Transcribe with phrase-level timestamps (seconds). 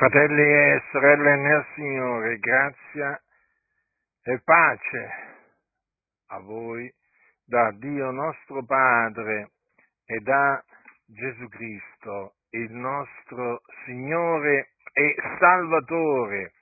[0.00, 3.20] Fratelli e sorelle nel Signore, grazia
[4.22, 5.10] e pace
[6.28, 6.90] a voi
[7.44, 9.50] da Dio nostro Padre
[10.06, 10.64] e da
[11.04, 16.54] Gesù Cristo, il nostro Signore e Salvatore.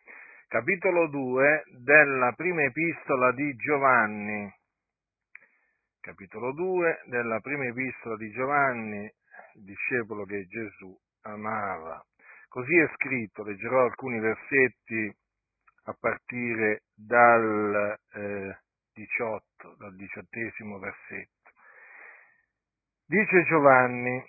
[0.48, 4.52] Capitolo 2 della prima epistola di Giovanni.
[6.00, 9.09] Capitolo 2 della prima epistola di Giovanni,
[9.55, 10.93] discepolo che Gesù
[11.23, 12.05] amava.
[12.49, 15.14] Così è scritto, leggerò alcuni versetti
[15.85, 18.59] a partire dal eh,
[18.95, 21.50] 18, dal diciottesimo versetto.
[23.05, 24.25] Dice Giovanni,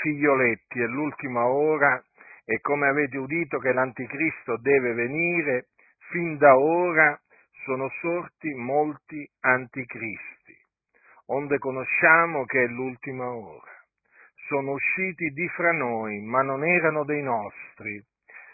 [0.00, 2.02] figlioletti, è l'ultima ora
[2.46, 5.68] e come avete udito che l'anticristo deve venire,
[6.08, 7.20] fin da ora
[7.64, 10.56] sono sorti molti anticristi,
[11.26, 13.75] onde conosciamo che è l'ultima ora
[14.46, 18.02] sono usciti di fra noi, ma non erano dei nostri,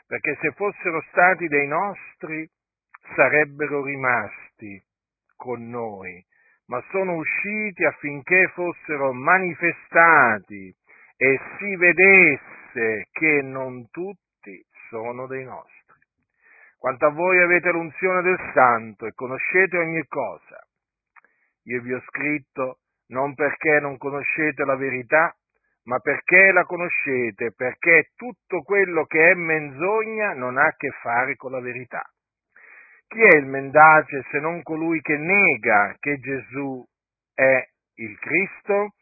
[0.07, 2.49] perché se fossero stati dei nostri
[3.15, 4.83] sarebbero rimasti
[5.37, 6.25] con noi,
[6.67, 10.75] ma sono usciti affinché fossero manifestati
[11.17, 16.01] e si vedesse che non tutti sono dei nostri.
[16.79, 20.59] Quanto a voi avete l'unzione del Santo e conoscete ogni cosa.
[21.65, 25.35] Io vi ho scritto non perché non conoscete la verità,
[25.85, 31.35] ma perché la conoscete, perché tutto quello che è menzogna non ha a che fare
[31.37, 32.03] con la verità.
[33.09, 36.83] Chi è il mendace se non colui che nega che Gesù
[37.35, 37.63] è
[37.97, 38.95] il Cristo?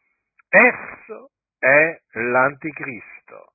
[0.49, 3.53] Esso è l'anticristo,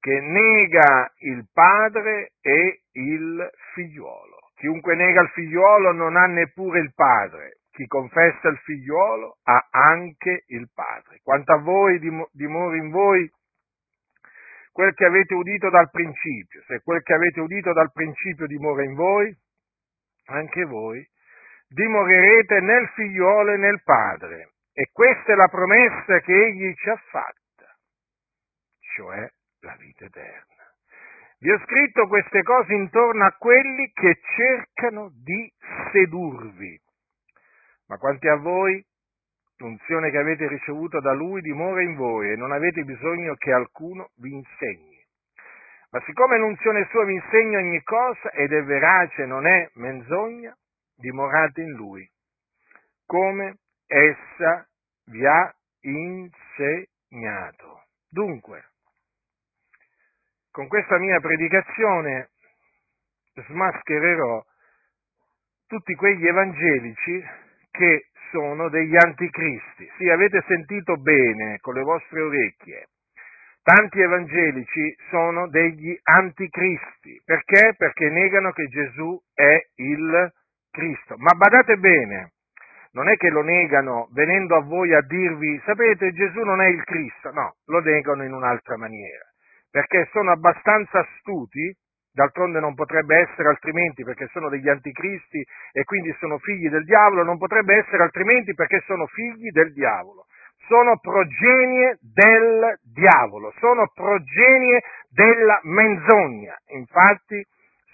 [0.00, 4.38] che nega il padre e il figliuolo.
[4.54, 10.44] Chiunque nega il figliuolo non ha neppure il padre chi confessa il figliuolo ha anche
[10.48, 11.20] il Padre.
[11.22, 11.98] Quanto a voi
[12.32, 13.30] dimora in voi
[14.72, 16.62] quel che avete udito dal principio.
[16.66, 19.34] Se quel che avete udito dal principio dimora in voi,
[20.26, 21.06] anche voi
[21.68, 24.52] dimorerete nel figliuolo e nel Padre.
[24.72, 27.76] E questa è la promessa che egli ci ha fatta,
[28.94, 29.30] cioè
[29.60, 30.46] la vita eterna.
[31.38, 35.52] Vi ho scritto queste cose intorno a quelli che cercano di
[35.90, 36.80] sedurvi
[37.92, 38.82] ma quanti a voi,
[39.58, 44.12] l'unzione che avete ricevuto da Lui dimora in voi e non avete bisogno che alcuno
[44.14, 44.98] vi insegni.
[45.90, 50.56] Ma siccome l'unzione sua vi insegna ogni cosa ed è verace, non è menzogna,
[50.96, 52.10] dimorate in Lui,
[53.04, 54.66] come essa
[55.08, 57.84] vi ha insegnato.
[58.08, 58.70] Dunque,
[60.50, 62.30] con questa mia predicazione
[63.34, 64.42] smaschererò
[65.66, 67.41] tutti quegli evangelici
[67.72, 69.90] che sono degli anticristi.
[69.96, 72.88] Sì, avete sentito bene con le vostre orecchie.
[73.62, 77.20] Tanti evangelici sono degli anticristi.
[77.24, 77.74] Perché?
[77.76, 80.32] Perché negano che Gesù è il
[80.70, 81.14] Cristo.
[81.18, 82.32] Ma badate bene,
[82.92, 86.82] non è che lo negano venendo a voi a dirvi, sapete, Gesù non è il
[86.84, 87.30] Cristo.
[87.30, 89.24] No, lo negano in un'altra maniera.
[89.70, 91.74] Perché sono abbastanza astuti
[92.12, 97.24] d'altronde non potrebbe essere altrimenti perché sono degli anticristi e quindi sono figli del diavolo,
[97.24, 100.26] non potrebbe essere altrimenti perché sono figli del diavolo.
[100.68, 106.56] Sono progenie del diavolo, sono progenie della menzogna.
[106.68, 107.44] Infatti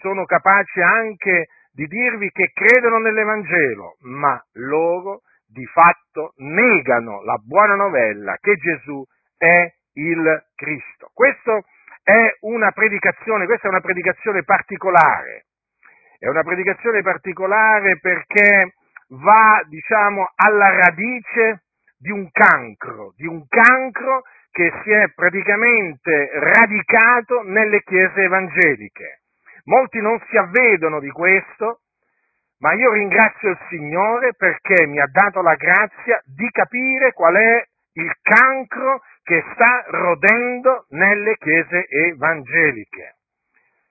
[0.01, 7.75] sono capaci anche di dirvi che credono nell'Evangelo, ma loro di fatto negano la buona
[7.75, 9.03] novella che Gesù
[9.37, 11.11] è il Cristo.
[11.15, 11.63] Questo è
[12.41, 15.47] una predicazione, questa è una predicazione particolare,
[16.19, 18.75] è una predicazione particolare perché
[19.09, 21.65] va, diciamo, alla radice
[21.99, 29.21] di un cancro, di un cancro che si è praticamente radicato nelle chiese evangeliche.
[29.65, 31.81] Molti non si avvedono di questo,
[32.61, 37.65] ma io ringrazio il Signore perché mi ha dato la grazia di capire qual è
[37.93, 43.17] il cancro che sta rodendo nelle chiese evangeliche.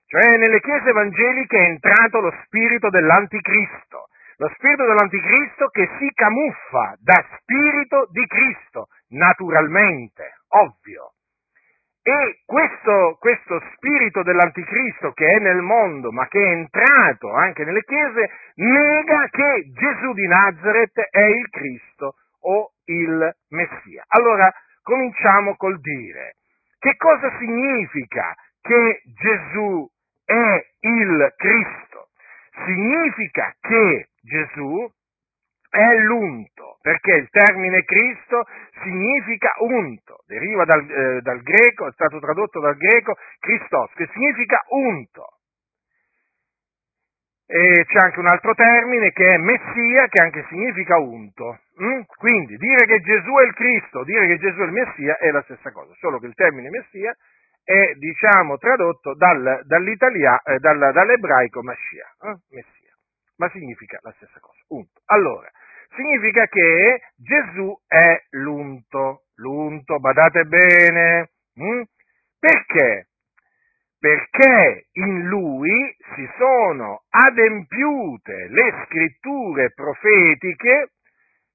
[0.08, 4.08] Cioè nelle chiese evangeliche è entrato lo spirito dell'anticristo,
[4.38, 11.12] lo spirito dell'anticristo che si camuffa da spirito di Cristo, naturalmente, ovvio.
[12.02, 17.84] E questo, questo, spirito dell'anticristo che è nel mondo, ma che è entrato anche nelle
[17.84, 24.04] chiese, nega che Gesù di Nazareth è il Cristo o il Messia.
[24.08, 24.52] Allora,
[24.88, 26.36] cominciamo col dire
[26.78, 29.86] che cosa significa che Gesù
[30.24, 32.08] è il Cristo?
[32.64, 34.90] Significa che Gesù
[35.68, 38.46] è l'unto, perché il termine Cristo
[38.82, 44.64] significa unto, deriva dal, eh, dal greco, è stato tradotto dal greco Christos, che significa
[44.68, 45.37] unto.
[47.50, 51.60] E c'è anche un altro termine che è Messia, che anche significa unto.
[51.82, 52.02] Mm?
[52.18, 55.40] Quindi dire che Gesù è il Cristo, dire che Gesù è il Messia è la
[55.42, 57.16] stessa cosa, solo che il termine Messia
[57.64, 62.36] è, diciamo, tradotto dal, eh, dal, dall'ebraico Mashiach, eh?
[62.50, 62.94] Messia,
[63.36, 65.00] ma significa la stessa cosa, unto.
[65.06, 65.50] Allora,
[65.94, 71.82] significa che Gesù è l'unto, l'unto, badate bene, mm?
[72.38, 73.08] perché?
[73.98, 75.70] Perché in lui
[76.14, 80.90] si sono adempiute le scritture profetiche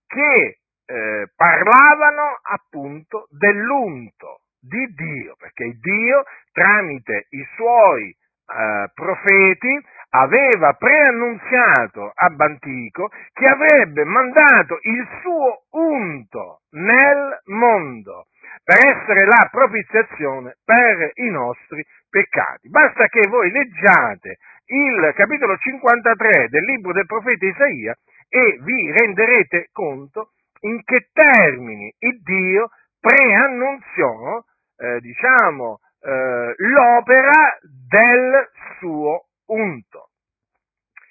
[0.08, 10.74] che eh, parlavano appunto dell'unto di Dio, perché Dio tramite i suoi eh, profeti aveva
[10.74, 18.28] preannunziato a Bantico che avrebbe mandato il suo unto nel mondo
[18.64, 22.70] per essere la propiziazione per i nostri peccati.
[22.70, 27.96] Basta che voi leggiate il capitolo 53 del libro del profeta Isaia
[28.30, 32.70] e vi renderete conto in che termini il Dio
[33.00, 34.44] preannunziò,
[34.78, 40.10] eh, diciamo, eh, l'opera del suo unto.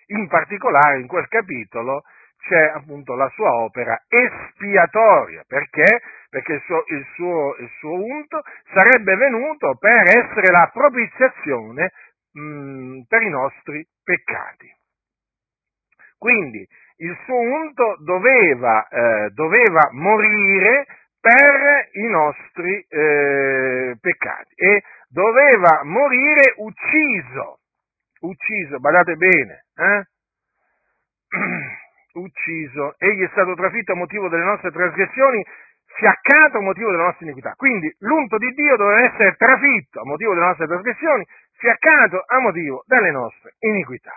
[0.07, 2.03] In particolare in quel capitolo
[2.43, 6.03] c'è appunto la sua opera espiatoria, perché?
[6.29, 8.43] Perché il suo, il suo, il suo unto
[8.73, 11.93] sarebbe venuto per essere la propiziazione
[12.33, 14.75] mh, mm, per i nostri peccati.
[16.19, 16.67] Quindi
[16.97, 20.87] il suo unto doveva, eh, doveva morire
[21.21, 27.61] per i nostri eh, peccati e doveva morire ucciso,
[28.21, 30.07] ucciso, badate bene, eh?
[32.15, 35.45] ucciso, egli è stato trafitto a motivo delle nostre trasgressioni,
[35.95, 37.55] fiaccato a motivo delle nostre iniquità.
[37.57, 41.27] Quindi l'unto di Dio doveva essere trafitto a motivo delle nostre trasgressioni,
[41.57, 44.15] fiaccato a motivo delle nostre iniquità.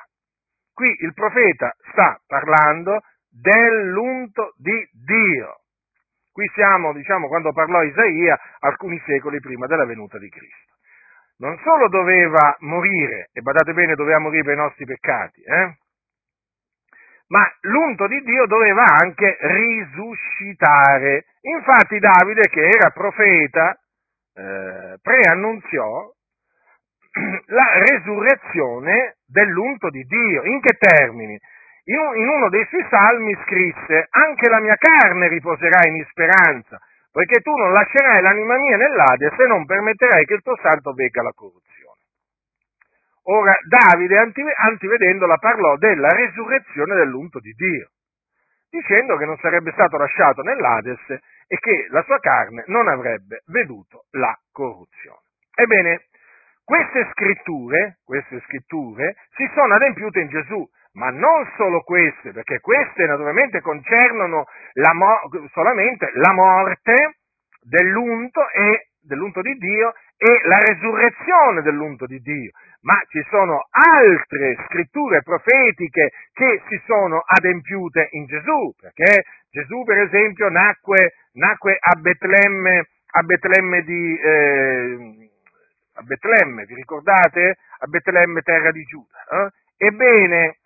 [0.74, 5.60] Qui il profeta sta parlando dell'unto di Dio.
[6.32, 10.74] Qui siamo, diciamo, quando parlò Isaia, alcuni secoli prima della venuta di Cristo.
[11.38, 15.78] Non solo doveva morire, e badate bene, doveva morire per i nostri peccati, eh?
[17.28, 21.26] Ma l'unto di Dio doveva anche risuscitare.
[21.42, 23.78] Infatti Davide, che era profeta,
[24.36, 26.12] eh, preannunziò
[27.48, 30.44] la resurrezione dell'unto di Dio.
[30.44, 31.40] In che termini?
[31.88, 36.80] In uno dei suoi salmi scrisse, anche la mia carne riposerà in speranza,
[37.12, 41.22] poiché tu non lascerai l'anima mia nell'Ade se non permetterai che il tuo santo vegga
[41.22, 41.75] la corruzione.
[43.28, 47.90] Ora Davide, antivedendola, parlò della resurrezione dell'unto di Dio,
[48.70, 54.06] dicendo che non sarebbe stato lasciato nell'Ades e che la sua carne non avrebbe veduto
[54.12, 55.22] la corruzione.
[55.56, 56.06] Ebbene,
[56.64, 63.08] queste scritture, queste scritture si sono adempiute in Gesù, ma non solo queste, perché queste
[63.08, 67.18] naturalmente concernono la mo- solamente la morte
[67.62, 72.52] dell'unto e dell'unto di Dio e la resurrezione dell'unto di Dio,
[72.82, 80.00] ma ci sono altre scritture profetiche che si sono adempiute in Gesù, perché Gesù per
[80.00, 84.20] esempio nacque, nacque a Betlemme, a Betlemme di...
[84.20, 85.30] Eh,
[85.98, 87.58] a Betlemme, vi ricordate?
[87.80, 89.48] A Betlemme, terra di Giuda.
[89.78, 89.88] Eh?
[89.88, 90.58] Ebbene,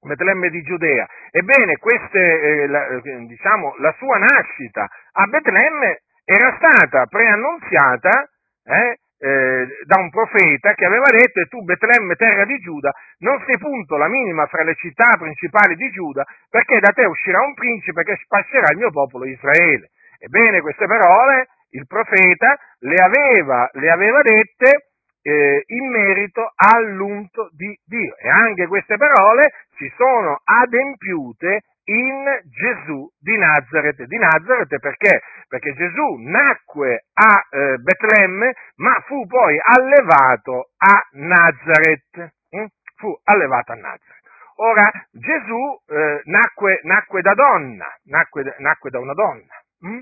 [0.00, 1.06] Betlemme di Giudea.
[1.30, 8.28] Ebbene, queste, eh, la, eh, diciamo, la sua nascita a Betlemme era stata preannunziata
[8.64, 13.42] eh, eh, da un profeta che aveva detto e tu Betlemme terra di Giuda non
[13.46, 17.52] sei punto la minima fra le città principali di Giuda perché da te uscirà un
[17.52, 19.90] principe che spasserà il mio popolo Israele.
[20.18, 24.90] Ebbene queste parole il profeta le aveva, le aveva dette
[25.22, 33.10] eh, in merito all'unto di Dio e anche queste parole si sono adempiute in Gesù
[33.18, 34.02] di Nazareth.
[34.04, 35.22] Di Nazareth perché?
[35.48, 42.32] Perché Gesù nacque a eh, Betlemme, ma fu poi allevato a Nazareth.
[42.50, 42.66] Hm?
[42.96, 44.18] Fu allevato a Nazareth.
[44.56, 49.62] Ora, Gesù eh, nacque, nacque, da donna, nacque, nacque da una donna.
[49.80, 50.00] Hm?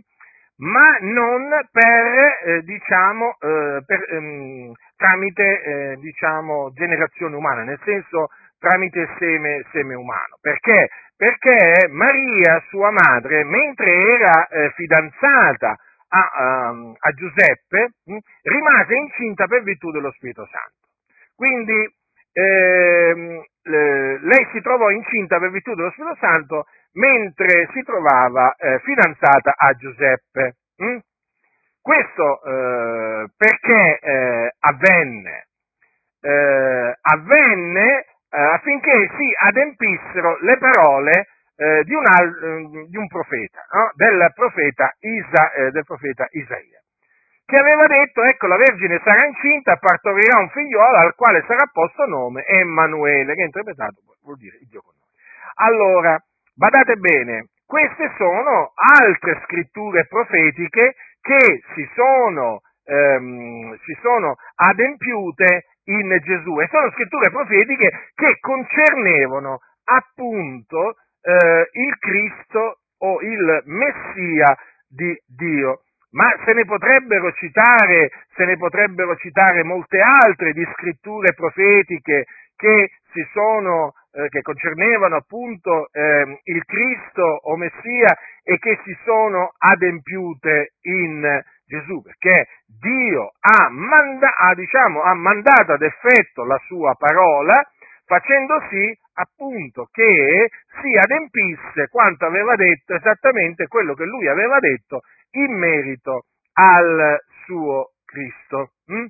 [0.59, 8.26] ma non per, eh, diciamo, eh, per, ehm, tramite eh, diciamo, generazione umana, nel senso
[8.59, 10.37] tramite seme, seme umano.
[10.40, 10.88] Perché?
[11.18, 15.76] Perché Maria, sua madre, mentre era eh, fidanzata
[16.10, 20.87] a, a, ehm, a Giuseppe, mh, rimase incinta per virtù dello Spirito Santo.
[21.34, 21.92] Quindi
[22.32, 29.54] ehm, lei si trovò incinta per virtù dello Spirito Santo mentre si trovava eh, fidanzata
[29.56, 30.56] a Giuseppe.
[30.80, 30.98] Mm?
[31.82, 35.46] Questo eh, perché eh, avvenne?
[36.20, 43.90] Eh, avvenne eh, affinché si adempissero le parole eh, di, un, di, un, profeta, no?
[43.94, 46.78] del, profeta Isa, del profeta Isaia
[47.49, 52.04] che aveva detto, ecco, la Vergine sarà incinta, partorirà un figliolo al quale sarà posto
[52.04, 54.92] nome Emanuele, che interpretato vuol dire Dio con.
[55.54, 56.23] Allora,
[56.54, 66.18] badate bene, queste sono altre scritture profetiche che si sono, ehm, si sono adempiute in
[66.23, 66.61] Gesù.
[66.61, 74.57] E sono scritture profetiche che concernevano appunto eh, il Cristo o il Messia
[74.88, 75.83] di Dio.
[76.11, 82.25] Ma se ne potrebbero citare, se ne potrebbero citare molte altre di scritture profetiche
[82.57, 88.97] che si sono, eh, che concernevano appunto eh, il Cristo o Messia e che si
[89.04, 96.58] sono adempiute in Gesù, perché Dio ha, manda, ha, diciamo, ha mandato ad effetto la
[96.66, 97.62] sua parola
[98.06, 100.48] facendo sì appunto che
[100.80, 107.90] si adempisse quanto aveva detto, esattamente quello che lui aveva detto in merito al suo
[108.06, 108.72] Cristo.
[108.90, 109.04] Mm?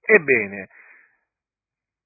[0.00, 0.68] Ebbene,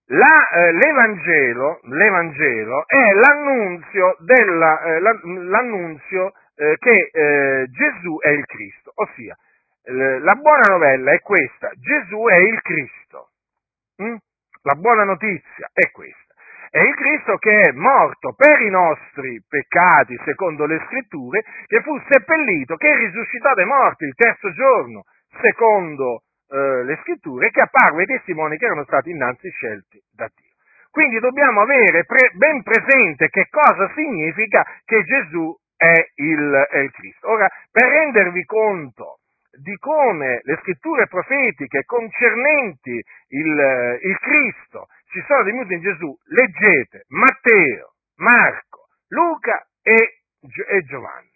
[0.06, 8.44] la, eh, l'Evangelo, l'Evangelo, è l'annunzio, della, eh, l'annunzio eh, che eh, Gesù è il
[8.46, 9.36] Cristo, ossia
[9.92, 13.30] la buona novella è questa, Gesù è il Cristo.
[14.02, 14.16] Mm?
[14.62, 16.30] La buona notizia è questa
[16.70, 22.00] è il Cristo che è morto per i nostri peccati, secondo le scritture, che fu
[22.08, 25.02] seppellito, che risuscitò dai morti il terzo giorno,
[25.42, 30.54] secondo eh, le scritture, che apparve ai testimoni che erano stati innanzi scelti da Dio.
[30.92, 36.92] Quindi dobbiamo avere pre- ben presente che cosa significa che Gesù è il, è il
[36.92, 37.30] Cristo.
[37.30, 39.18] Ora, per rendervi conto
[39.52, 47.04] di come le scritture profetiche concernenti il, il Cristo ci sono minuti in Gesù, leggete
[47.08, 50.22] Matteo, Marco, Luca e,
[50.68, 51.28] e Giovanni.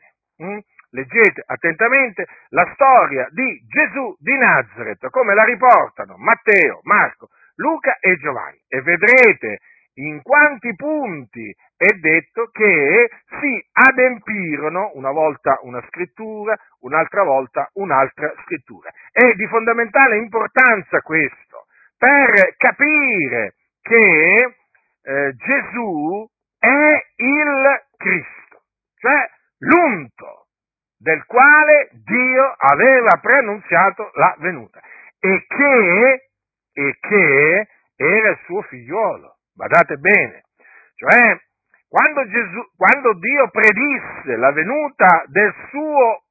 [0.43, 0.59] Mm?
[0.91, 8.17] Leggete attentamente la storia di Gesù di Nazareth, come la riportano Matteo, Marco, Luca e
[8.19, 9.59] Giovanni, e vedrete
[9.95, 13.11] in quanti punti è detto che
[13.41, 18.91] si adempirono una volta una scrittura, un'altra volta un'altra scrittura.
[19.11, 24.57] È di fondamentale importanza questo per capire che
[25.03, 26.27] eh, Gesù
[26.59, 28.63] è il Cristo,
[28.99, 30.47] cioè l'unto
[30.99, 34.81] del quale Dio aveva preannunziato la venuta
[35.21, 36.31] e che,
[36.73, 39.34] e che era il suo figliuolo.
[39.55, 40.45] Badate bene,
[40.97, 41.41] cioè
[41.89, 46.23] quando, Gesù, quando Dio predisse la venuta del suo,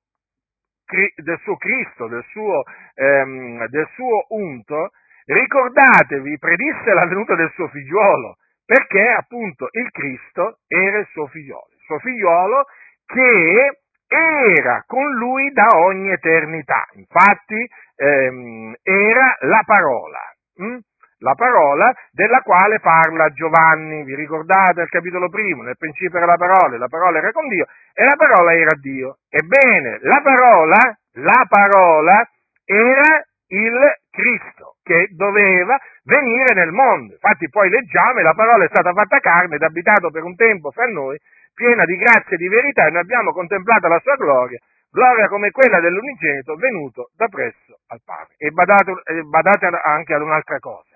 [1.15, 2.63] del suo Cristo, del suo,
[2.95, 4.91] ehm, del suo unto,
[5.25, 11.67] Ricordatevi, predisse la venuta del suo figliuolo, perché appunto il Cristo era il suo figliolo,
[11.71, 12.65] il suo figliolo
[13.05, 16.87] che era con lui da ogni eternità.
[16.93, 20.19] Infatti ehm, era la parola,
[20.55, 20.77] hm?
[21.23, 24.03] La parola della quale parla Giovanni.
[24.03, 25.63] Vi ricordate al capitolo primo?
[25.63, 29.17] Nel principio era la parola, la parola era con Dio e la parola era Dio.
[29.29, 32.29] Ebbene, la parola, la parola
[32.65, 33.79] era il
[34.11, 37.13] Cristo che doveva venire nel mondo.
[37.13, 40.71] Infatti poi leggiamo e la parola è stata fatta carne ed abitato per un tempo
[40.71, 41.17] fra noi,
[41.53, 44.59] piena di grazia e di verità, e noi abbiamo contemplato la sua gloria,
[44.91, 48.33] gloria come quella dell'unigenito venuto da presso al Padre.
[48.37, 48.91] E badate,
[49.29, 50.92] badate anche ad un'altra cosa.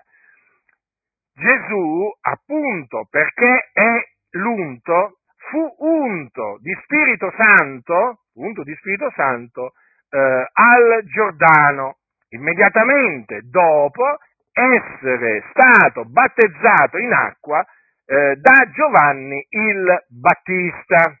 [1.38, 4.02] Gesù, appunto perché è
[4.32, 5.18] l'unto,
[5.50, 9.72] fu unto di Spirito Santo, unto di Spirito Santo,
[10.10, 10.18] eh,
[10.52, 11.98] al Giordano
[12.30, 14.18] immediatamente dopo
[14.52, 17.64] essere stato battezzato in acqua
[18.04, 21.16] eh, da Giovanni il Battista.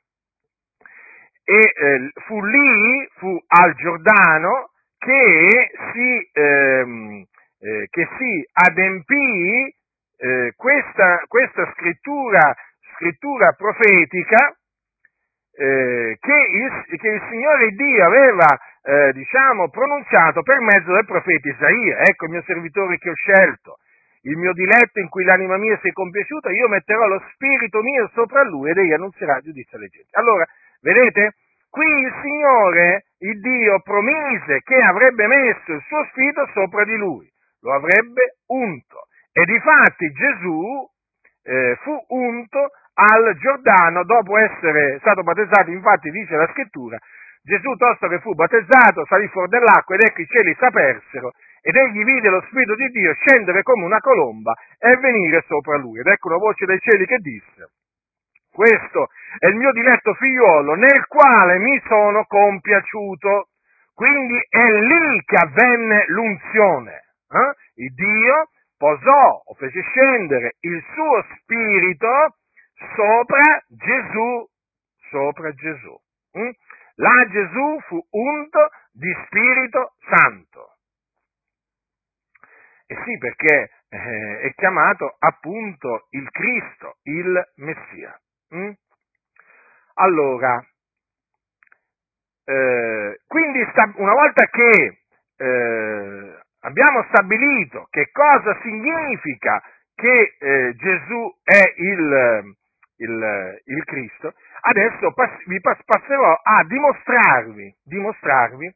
[1.44, 7.24] E eh, fu lì, fu al Giordano, che si, ehm,
[7.60, 9.76] eh, che si adempì
[10.18, 12.54] eh, questa, questa scrittura,
[12.94, 14.56] scrittura profetica
[15.54, 18.46] eh, che, il, che, il, Signore Dio aveva,
[18.82, 21.98] eh, diciamo, pronunziato per mezzo del profeta Isaia.
[22.00, 23.78] Ecco il mio servitore che ho scelto,
[24.22, 28.08] il mio diletto in cui l'anima mia si è compiaciuta, io metterò lo spirito mio
[28.12, 30.10] sopra lui ed egli annunzierà giudizio alle genti.
[30.12, 30.46] Allora,
[30.80, 31.34] vedete?
[31.70, 37.30] Qui il Signore, il Dio, promise che avrebbe messo il suo spirito sopra di lui,
[37.60, 39.07] lo avrebbe unto.
[39.32, 40.88] E difatti Gesù
[41.44, 46.98] eh, fu unto al Giordano dopo essere stato battezzato, infatti dice la scrittura,
[47.42, 51.32] Gesù tosto che fu battezzato salì fuori dell'acqua ed ecco i cieli s'apersero
[51.62, 56.00] ed egli vide lo Spirito di Dio scendere come una colomba e venire sopra lui.
[56.00, 57.70] Ed ecco una voce dai cieli che disse,
[58.50, 59.08] questo
[59.38, 63.48] è il mio diletto figliuolo nel quale mi sono compiaciuto.
[63.94, 66.92] Quindi è lì che avvenne l'unzione.
[67.30, 67.82] Eh?
[67.84, 72.36] Il Dio posò o fece scendere il suo spirito
[72.94, 74.48] sopra Gesù,
[75.10, 76.00] sopra Gesù.
[76.38, 76.50] Mm?
[76.94, 80.76] Là Gesù fu unto di Spirito Santo.
[82.86, 88.18] E sì, perché eh, è chiamato appunto il Cristo, il Messia.
[88.54, 88.70] Mm?
[89.94, 90.64] Allora,
[92.44, 95.02] eh, quindi sta, una volta che
[95.36, 99.62] eh, abbiamo stabilito che cosa significa
[99.94, 102.54] che eh, Gesù è il,
[102.98, 108.72] il, il Cristo, adesso pass- vi pass- passerò a dimostrarvi, dimostrarvi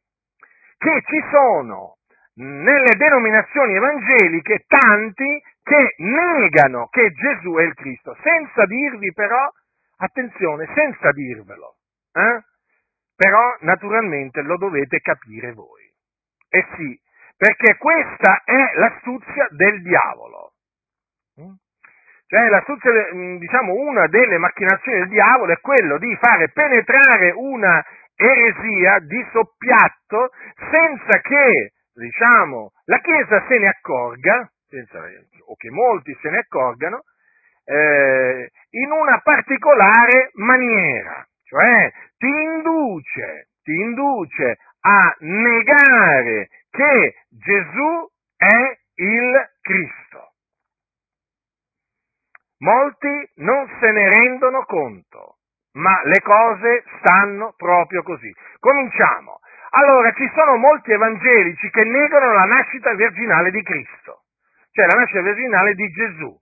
[0.77, 1.97] che ci sono
[2.35, 9.49] nelle denominazioni evangeliche tanti che negano che Gesù è il Cristo, senza dirvi però,
[9.97, 11.77] attenzione, senza dirvelo,
[12.11, 12.41] eh?
[13.15, 15.83] però naturalmente lo dovete capire voi.
[16.49, 16.99] Eh sì,
[17.43, 20.53] perché questa è l'astuzia del diavolo.
[21.41, 21.51] Mm?
[22.25, 27.83] Cioè l'astuzia, mm, diciamo, una delle macchinazioni del diavolo è quello di fare penetrare una
[28.15, 30.29] eresia di soppiatto
[30.71, 34.99] senza che, diciamo, la Chiesa se ne accorga, senza,
[35.45, 37.01] o che molti se ne accorgano,
[37.65, 48.79] eh, in una particolare maniera, cioè ti induce, ti induce a negare che Gesù è
[48.95, 50.31] il Cristo.
[52.57, 55.37] Molti non se ne rendono conto,
[55.73, 58.33] ma le cose stanno proprio così.
[58.59, 59.39] Cominciamo.
[59.71, 64.23] Allora, ci sono molti evangelici che negano la nascita virginale di Cristo,
[64.71, 66.41] cioè la nascita virginale di Gesù.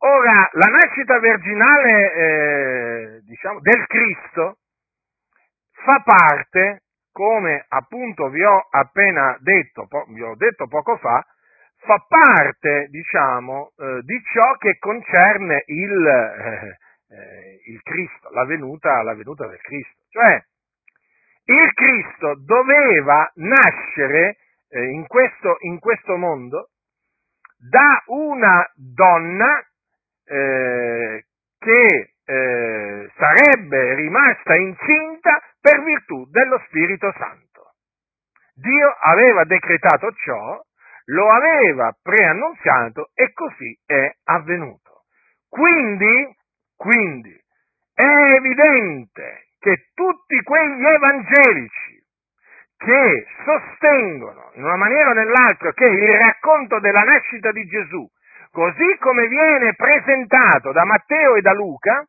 [0.00, 4.58] Ora, la nascita virginale, eh, diciamo, del Cristo
[5.72, 6.82] fa parte,
[7.18, 11.26] come appunto vi ho appena detto, po- vi ho detto poco fa,
[11.78, 16.78] fa parte, diciamo, eh, di ciò che concerne il, eh,
[17.10, 20.02] eh, il Cristo, la venuta, la venuta del Cristo.
[20.10, 20.44] Cioè,
[21.46, 24.36] il Cristo doveva nascere
[24.70, 26.68] eh, in questo, in, questo, mondo
[27.58, 29.60] da una donna
[30.24, 31.24] eh,
[31.58, 37.74] che eh, sarebbe rimasta incinta per virtù dello Spirito Santo.
[38.54, 40.58] Dio aveva decretato ciò
[41.10, 45.04] lo aveva preannunziato e così è avvenuto.
[45.48, 46.34] Quindi,
[46.76, 47.34] quindi,
[47.94, 52.02] è evidente che tutti quegli evangelici
[52.76, 58.06] che sostengono in una maniera o nell'altra che il racconto della nascita di Gesù,
[58.50, 62.04] così come viene presentato da Matteo e da Luca,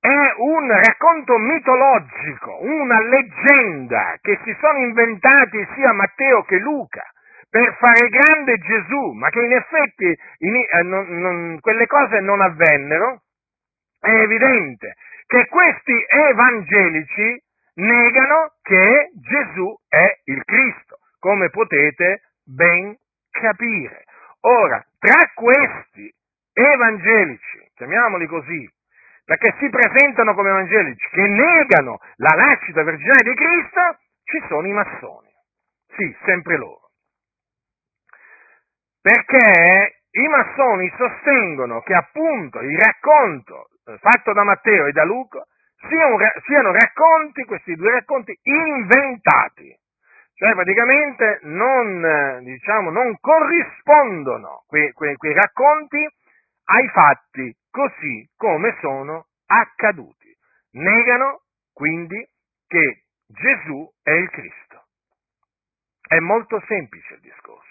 [0.00, 7.04] è un racconto mitologico, una leggenda che si sono inventati sia Matteo che Luca
[7.50, 12.40] per fare grande Gesù, ma che in effetti in, eh, non, non, quelle cose non
[12.40, 13.22] avvennero,
[14.00, 14.94] è evidente
[15.26, 17.42] che questi evangelici
[17.74, 22.96] negano che Gesù è il Cristo, come potete ben
[23.30, 24.04] capire.
[24.42, 26.10] Ora, tra questi
[26.54, 28.68] evangelici, chiamiamoli così,
[29.30, 34.72] perché si presentano come evangelici, che negano la nascita virginale di Cristo, ci sono i
[34.72, 35.30] massoni.
[35.94, 36.90] Sì, sempre loro.
[39.00, 45.46] Perché i massoni sostengono che appunto il racconto eh, fatto da Matteo e da Luca
[45.86, 49.78] siano, racconti, questi due racconti, inventati.
[50.34, 56.04] Cioè praticamente non, eh, diciamo, non corrispondono quei, quei, quei racconti
[56.70, 60.36] ai fatti così come sono accaduti.
[60.72, 62.24] Negano quindi
[62.66, 64.86] che Gesù è il Cristo.
[66.00, 67.68] È molto semplice il discorso.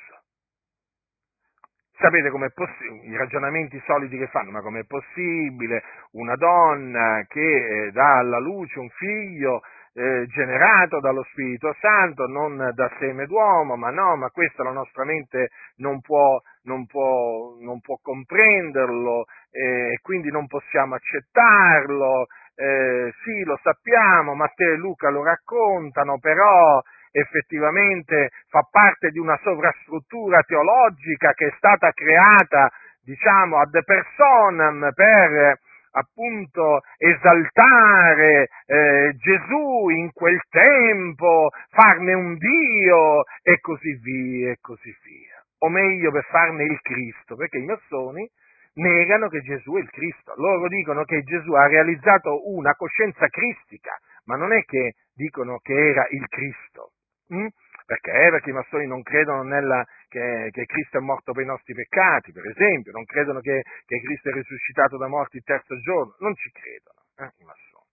[1.97, 7.91] Sapete com'è possibile, i ragionamenti soliti che fanno, ma com'è possibile una donna che eh,
[7.91, 9.61] dà alla luce un figlio
[9.93, 15.03] eh, generato dallo Spirito Santo, non da seme d'uomo, ma no, ma questo la nostra
[15.03, 22.27] mente non può, non può, non può comprenderlo e eh, quindi non possiamo accettarlo.
[22.55, 29.39] Eh, sì, lo sappiamo, Matteo e Luca lo raccontano, però effettivamente fa parte di una
[29.41, 32.69] sovrastruttura teologica che è stata creata
[33.03, 35.57] diciamo, ad personam per
[35.91, 44.95] appunto esaltare eh, Gesù in quel tempo, farne un Dio e così via e così
[45.03, 45.43] via.
[45.59, 48.29] O meglio per farne il Cristo, perché i massoni
[48.75, 50.33] negano che Gesù è il Cristo.
[50.37, 55.73] Loro dicono che Gesù ha realizzato una coscienza cristica, ma non è che dicono che
[55.73, 56.91] era il Cristo.
[57.29, 57.47] Hm?
[57.89, 58.29] Perché?
[58.29, 62.31] Perché i massoni non credono nella, che, che, Cristo è morto per i nostri peccati,
[62.31, 66.35] per esempio, non credono che, che Cristo è risuscitato da morti il terzo giorno, non
[66.35, 67.89] ci credono eh, i massoni.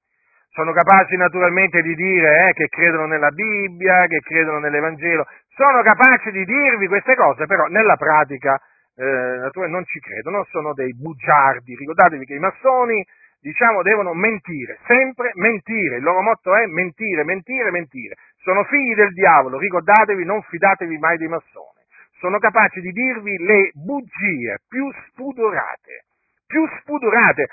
[0.50, 5.24] Sono capaci naturalmente di dire eh, che credono nella Bibbia, che credono nell'Evangelo,
[5.56, 8.60] sono capaci di dirvi queste cose, però nella pratica
[8.96, 11.74] eh, non ci credono, sono dei bugiardi.
[11.74, 13.02] Ricordatevi che i massoni
[13.40, 15.96] diciamo, devono mentire, sempre mentire.
[15.96, 18.16] Il loro motto è mentire, mentire, mentire.
[18.42, 21.84] Sono figli del diavolo, ricordatevi, non fidatevi mai dei massoni.
[22.18, 26.06] Sono capaci di dirvi le bugie più spudorate,
[26.46, 27.48] più spudorate,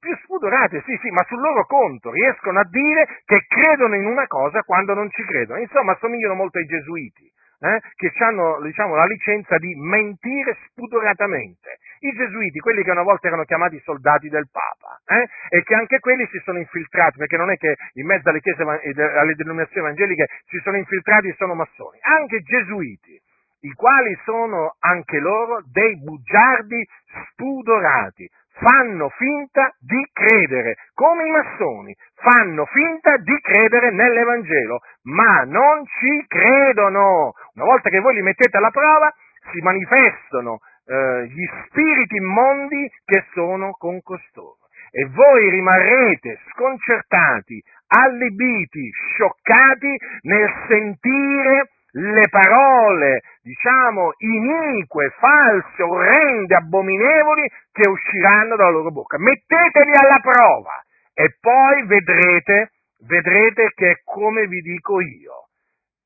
[0.00, 4.26] più spudorate, sì, sì, ma sul loro conto riescono a dire che credono in una
[4.26, 5.60] cosa quando non ci credono.
[5.60, 11.78] Insomma, assomigliano molto ai gesuiti eh, che hanno diciamo, la licenza di mentire spudoratamente.
[12.02, 15.98] I gesuiti, quelli che una volta erano chiamati soldati del Papa, eh, e che anche
[15.98, 20.28] quelli si sono infiltrati, perché non è che in mezzo alle, chiese, alle denominazioni evangeliche
[20.46, 23.20] si sono infiltrati e sono massoni, anche gesuiti,
[23.62, 26.88] i quali sono anche loro dei bugiardi
[27.32, 28.26] spudorati,
[28.60, 36.24] fanno finta di credere, come i massoni, fanno finta di credere nell'Evangelo, ma non ci
[36.26, 37.32] credono.
[37.54, 39.12] Una volta che voi li mettete alla prova,
[39.52, 44.56] si manifestano eh, gli spiriti immondi che sono con costoro.
[44.90, 57.48] E voi rimarrete sconcertati, allibiti, scioccati nel sentire le parole, diciamo, inique, false, orrende, abominevoli
[57.70, 59.16] che usciranno dalla loro bocca.
[59.18, 60.82] Metteteli alla prova
[61.14, 62.72] e poi vedrete,
[63.06, 65.46] vedrete che è come vi dico io.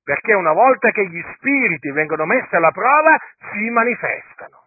[0.03, 3.16] Perché una volta che gli spiriti vengono messi alla prova,
[3.53, 4.63] si manifestano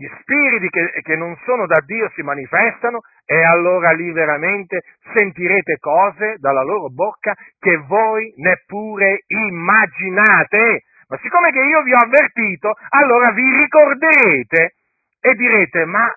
[0.00, 4.80] gli spiriti che, che, non sono da Dio si manifestano e allora lì veramente
[5.14, 10.84] sentirete cose dalla loro bocca che voi neppure immaginate.
[11.06, 14.74] Ma siccome che io vi ho avvertito, allora vi ricorderete
[15.20, 16.10] e direte, ma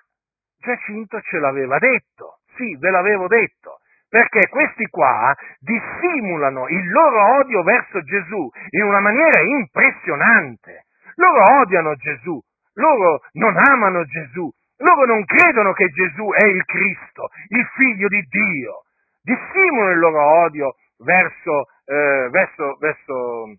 [0.56, 2.38] Giacinto ce l'aveva detto.
[2.56, 3.80] Sì, ve l'avevo detto.
[4.08, 10.86] Perché questi qua dissimulano il loro odio verso Gesù in una maniera impressionante.
[11.16, 12.40] Loro odiano Gesù,
[12.74, 18.20] loro non amano Gesù, loro non credono che Gesù è il Cristo, il figlio di
[18.28, 18.82] Dio,
[19.22, 23.56] dissimulano il loro odio verso, eh, verso, verso,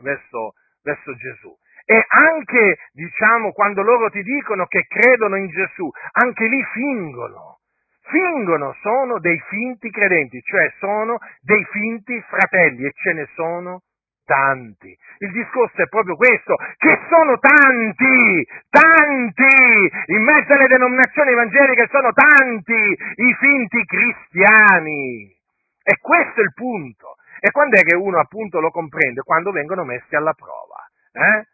[0.00, 1.54] verso, verso Gesù.
[1.84, 7.58] E anche, diciamo, quando loro ti dicono che credono in Gesù, anche lì fingono.
[8.02, 13.82] Fingono, sono dei finti credenti, cioè sono dei finti fratelli e ce ne sono
[14.30, 14.96] tanti.
[15.18, 22.12] Il discorso è proprio questo, che sono tanti, tanti, in mezzo alle denominazioni evangeliche sono
[22.12, 25.36] tanti i finti cristiani.
[25.82, 27.16] E questo è il punto.
[27.40, 29.22] E quando è che uno appunto lo comprende?
[29.22, 30.86] Quando vengono messi alla prova.
[31.10, 31.46] Eh?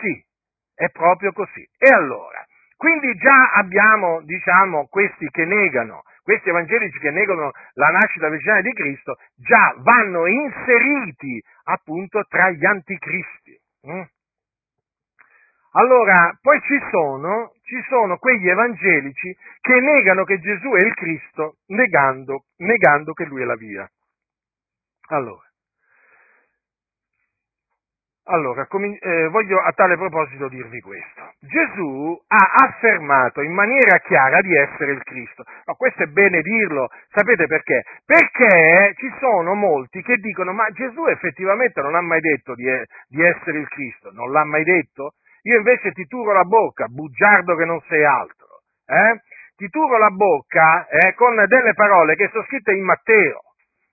[0.00, 0.24] Sì,
[0.74, 1.62] è proprio così.
[1.78, 2.44] E allora,
[2.76, 8.72] quindi già abbiamo, diciamo, questi che negano questi evangelici che negano la nascita virginale di
[8.72, 13.60] Cristo già vanno inseriti appunto tra gli anticristi.
[13.86, 14.02] Mm?
[15.76, 21.56] Allora, poi ci sono, ci sono, quegli evangelici che negano che Gesù è il Cristo,
[21.66, 23.88] negando, negando che Lui è la via.
[25.08, 25.44] Allora,
[28.26, 31.34] allora, com- eh, voglio a tale proposito dirvi questo.
[31.40, 35.44] Gesù ha affermato in maniera chiara di essere il Cristo.
[35.66, 37.82] Ma questo è bene dirlo, sapete perché?
[38.04, 42.64] Perché ci sono molti che dicono ma Gesù effettivamente non ha mai detto di,
[43.08, 45.14] di essere il Cristo, non l'ha mai detto?
[45.42, 48.62] Io invece ti turo la bocca, bugiardo che non sei altro.
[48.86, 49.20] Eh?
[49.56, 53.40] Ti turo la bocca eh, con delle parole che sono scritte in Matteo.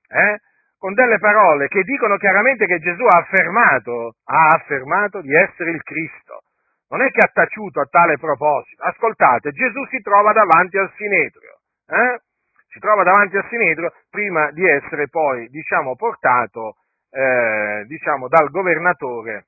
[0.08, 0.40] Eh?
[0.82, 5.84] Con delle parole che dicono chiaramente che Gesù ha affermato, ha affermato di essere il
[5.84, 6.42] Cristo.
[6.90, 8.82] Non è che ha taciuto a tale proposito.
[8.82, 11.60] Ascoltate, Gesù si trova davanti al Sinedrio.
[11.86, 12.22] Eh?
[12.70, 16.78] Si trova davanti al Sinedrio prima di essere poi, diciamo, portato,
[17.12, 19.46] eh, diciamo, dal governatore,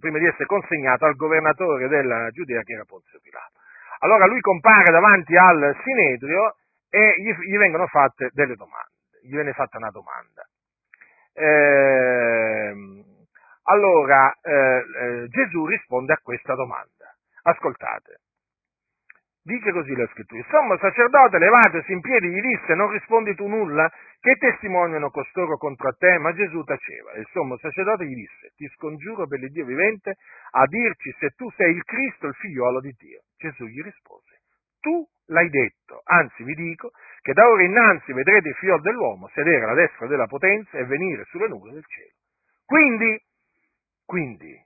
[0.00, 3.56] prima di essere consegnato al governatore della Giudea che era Ponzio Pilato.
[4.00, 6.56] Allora lui compare davanti al Sinedrio
[6.90, 10.46] e gli, gli vengono fatte delle domande gli viene fatta una domanda.
[11.34, 13.04] Eh,
[13.64, 17.14] allora eh, Gesù risponde a questa domanda.
[17.42, 18.20] Ascoltate,
[19.44, 20.38] Dice così la scrittura.
[20.38, 23.90] Il sommo sacerdote, levatosi in piedi, gli disse, non rispondi tu nulla?
[24.20, 26.16] Che testimoniano costoro contro te?
[26.18, 27.14] Ma Gesù taceva.
[27.14, 30.14] Il sommo sacerdote gli disse, ti scongiuro per l'Iddio vivente
[30.52, 33.22] a dirci se tu sei il Cristo, il figliuolo di Dio.
[33.36, 34.42] Gesù gli rispose,
[34.78, 39.64] tu l'hai detto, anzi vi dico che da ora innanzi vedrete il figlio dell'uomo sedere
[39.64, 42.12] alla destra della potenza e venire sulle nuvole del cielo.
[42.64, 43.22] Quindi,
[44.04, 44.60] quindi,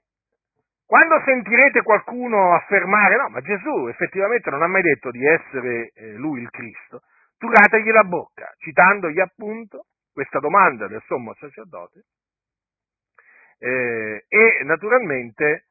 [0.85, 6.13] quando sentirete qualcuno affermare, no, ma Gesù effettivamente non ha mai detto di essere eh,
[6.13, 7.01] lui il Cristo,
[7.37, 12.05] turategli la bocca, citandogli appunto questa domanda del sommo sacerdote
[13.59, 15.67] eh, e naturalmente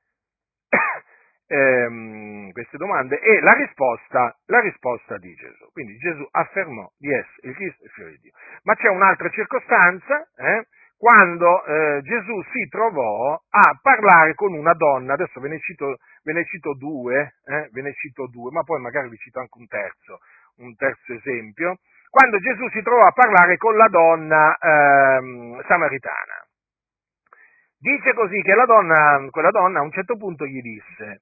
[1.46, 5.70] ehm, queste domande e la risposta, la risposta di Gesù.
[5.72, 8.32] Quindi Gesù affermò di essere il Cristo il Figlio di Dio.
[8.62, 10.66] Ma c'è un'altra circostanza, eh,
[10.98, 16.32] quando eh, Gesù si trovò a parlare con una donna, adesso ve ne cito, ve
[16.32, 19.66] ne cito due, eh, ve ne cito due, ma poi magari vi cito anche un
[19.66, 20.18] terzo,
[20.56, 21.76] un terzo esempio,
[22.09, 26.46] quando Gesù si trovò a parlare con la donna eh, samaritana.
[27.78, 31.20] Dice così che la donna, quella donna a un certo punto gli disse,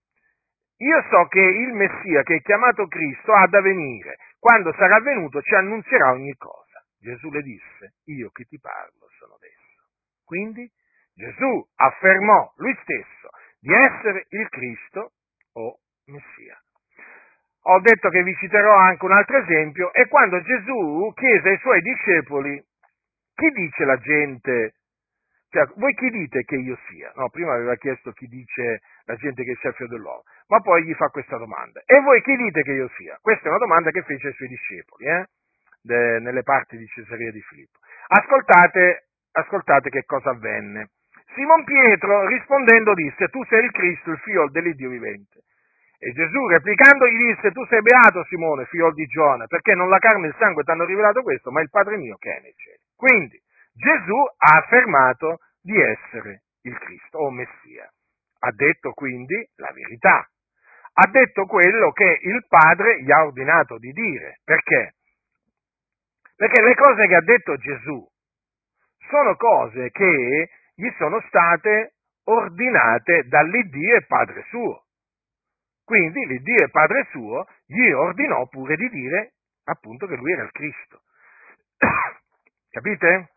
[0.76, 5.40] io so che il Messia che è chiamato Cristo ha da venire, quando sarà venuto
[5.42, 6.84] ci annunzierà ogni cosa.
[6.98, 9.88] Gesù le disse, io che ti parlo sono adesso.
[10.24, 10.68] Quindi
[11.14, 13.28] Gesù affermò lui stesso
[13.60, 15.12] di essere il Cristo
[15.52, 16.58] o Messia.
[17.66, 21.80] Ho detto che vi citerò anche un altro esempio, è quando Gesù chiese ai suoi
[21.80, 22.62] discepoli,
[23.34, 24.74] chi dice la gente,
[25.54, 27.12] cioè voi chi dite che io sia?
[27.14, 30.94] No, prima aveva chiesto chi dice la gente che sia figlio dell'uomo, ma poi gli
[30.94, 33.16] fa questa domanda, e voi chi dite che io sia?
[33.22, 35.26] Questa è una domanda che fece ai suoi discepoli, eh?
[35.80, 37.78] De, nelle parti di Cesarea di Filippo.
[38.08, 40.90] Ascoltate ascoltate che cosa avvenne.
[41.34, 45.42] Simon Pietro rispondendo disse, tu sei il Cristo, il figlio dell'Iddio vivente.
[45.98, 49.98] E Gesù replicando gli disse, tu sei beato Simone, figlio di Giona, perché non la
[49.98, 52.54] carne e il sangue ti hanno rivelato questo, ma il Padre mio che è nei
[52.56, 52.78] cieli.
[52.94, 53.40] Quindi
[53.74, 57.90] Gesù ha affermato di essere il Cristo o Messia.
[58.40, 60.28] Ha detto quindi la verità.
[60.96, 64.40] Ha detto quello che il Padre gli ha ordinato di dire.
[64.44, 64.94] Perché?
[66.36, 68.06] Perché le cose che ha detto Gesù
[69.08, 74.84] sono cose che gli sono state ordinate dall'Iddio e Padre suo.
[75.82, 79.32] Quindi l'Iddio e Padre suo gli ordinò pure di dire
[79.64, 81.02] appunto che lui era il Cristo.
[82.70, 83.33] Capite?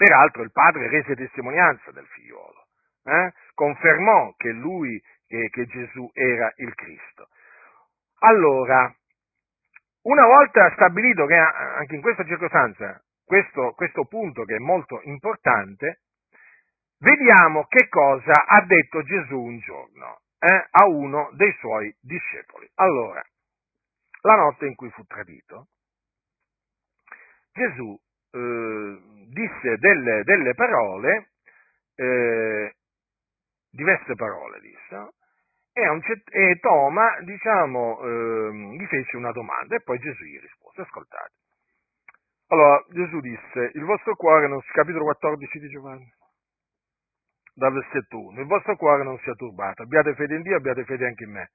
[0.00, 2.68] Peraltro il padre rese testimonianza del figliuolo,
[3.04, 3.34] eh?
[3.52, 7.28] confermò che lui, che, che Gesù era il Cristo.
[8.20, 8.90] Allora,
[10.04, 16.00] una volta stabilito che anche in questa circostanza questo, questo punto che è molto importante,
[17.00, 22.66] vediamo che cosa ha detto Gesù un giorno eh, a uno dei suoi discepoli.
[22.76, 23.22] Allora,
[24.22, 25.66] la notte in cui fu tradito,
[27.52, 28.00] Gesù
[28.32, 31.30] eh, disse delle, delle parole,
[31.94, 32.74] eh,
[33.70, 35.08] diverse parole disse,
[35.72, 40.82] e, un, e Toma, diciamo, eh, gli fece una domanda e poi Gesù gli rispose,
[40.82, 41.32] ascoltate.
[42.48, 46.12] Allora, Gesù disse, il vostro cuore, non, capitolo 14 di Giovanni,
[47.54, 51.06] dal versetto 1, il vostro cuore non sia turbato, abbiate fede in Dio, abbiate fede
[51.06, 51.50] anche in me.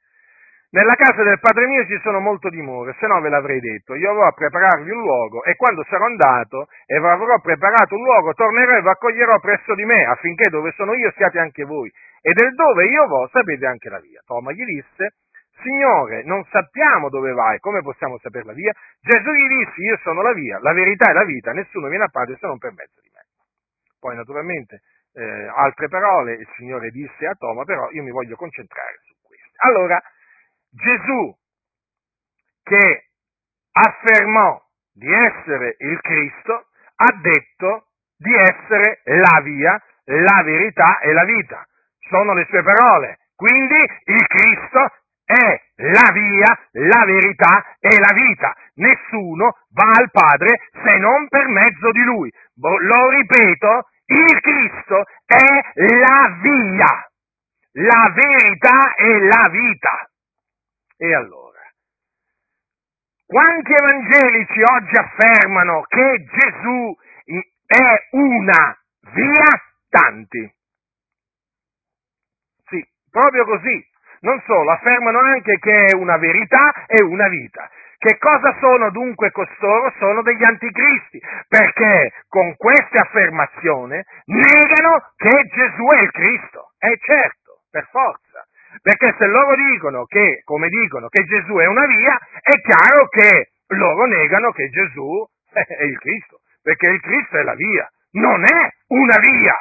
[0.76, 3.96] Nella casa del Padre mio ci sono molte dimore, se no ve l'avrei detto.
[3.96, 8.34] Io avrò a prepararvi un luogo e quando sarò andato e avrò preparato un luogo,
[8.34, 11.90] tornerò e vi accoglierò presso di me, affinché dove sono io siate anche voi.
[12.20, 14.20] E del dove io vo sapete anche la via.
[14.26, 15.16] Toma gli disse,
[15.64, 18.74] Signore, non sappiamo dove vai, come possiamo sapere la via?
[19.00, 22.10] Gesù gli disse, io sono la via, la verità e la vita, nessuno viene a
[22.12, 23.24] Padre se non per mezzo di me.
[23.98, 24.82] Poi naturalmente
[25.14, 29.56] eh, altre parole il Signore disse a Toma, però io mi voglio concentrare su queste.
[29.64, 30.02] Allora,
[30.76, 31.34] Gesù
[32.64, 33.06] che
[33.72, 34.62] affermò
[34.94, 41.66] di essere il Cristo, ha detto di essere la via, la verità e la vita.
[42.10, 43.20] Sono le sue parole.
[43.36, 44.92] Quindi il Cristo
[45.26, 48.56] è la via, la verità e la vita.
[48.76, 52.32] Nessuno va al Padre se non per mezzo di Lui.
[52.56, 57.10] Lo ripeto, il Cristo è la via,
[57.72, 60.10] la verità e la vita.
[60.98, 61.60] E allora,
[63.26, 66.96] quanti evangelici oggi affermano che Gesù
[67.66, 68.80] è una
[69.14, 69.62] via?
[69.90, 70.54] Tanti.
[72.68, 73.94] Sì, proprio così.
[74.22, 77.70] Non solo, affermano anche che è una verità e una vita.
[77.98, 79.94] Che cosa sono dunque costoro?
[80.00, 86.72] Sono degli anticristi, perché con queste affermazioni negano che Gesù è il Cristo.
[86.78, 88.25] È certo, per forza.
[88.82, 93.50] Perché se loro dicono che, come dicono, che Gesù è una via, è chiaro che
[93.68, 98.70] loro negano che Gesù è il Cristo, perché il Cristo è la via, non è
[98.88, 99.56] una via.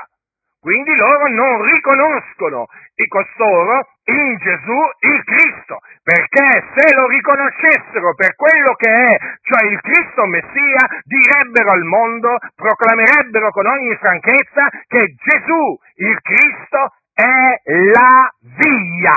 [0.65, 4.81] Quindi loro non riconoscono i costoro in Gesù
[5.13, 11.71] il Cristo, perché se lo riconoscessero per quello che è, cioè il Cristo Messia, direbbero
[11.71, 19.13] al mondo, proclamerebbero con ogni franchezza che Gesù il Cristo è la via.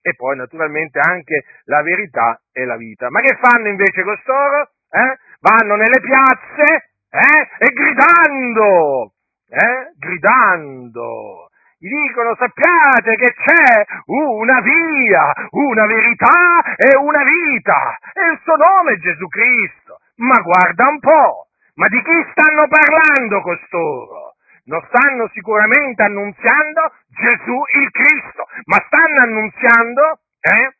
[0.00, 3.10] E poi naturalmente anche la verità e la vita.
[3.10, 4.70] Ma che fanno invece costoro?
[4.88, 5.18] Eh?
[5.40, 7.48] Vanno nelle piazze eh?
[7.58, 9.10] e gridando
[9.48, 9.92] eh?
[9.96, 18.40] gridando, gli dicono sappiate che c'è una via, una verità e una vita, e il
[18.42, 19.98] suo nome è Gesù Cristo.
[20.16, 24.25] Ma guarda un po', ma di chi stanno parlando costoro?
[24.66, 30.76] Non stanno sicuramente annunziando Gesù il Cristo, ma stanno annunziando eh,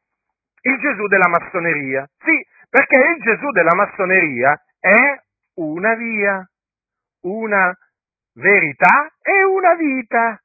[0.62, 2.08] il Gesù della massoneria.
[2.18, 5.20] Sì, perché il Gesù della massoneria è
[5.54, 6.48] una via,
[7.22, 7.72] una
[8.34, 10.40] verità e una vita.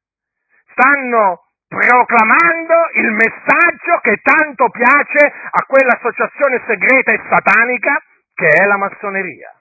[0.72, 8.02] Stanno proclamando il messaggio che tanto piace a quell'associazione segreta e satanica
[8.34, 9.52] che è la massoneria.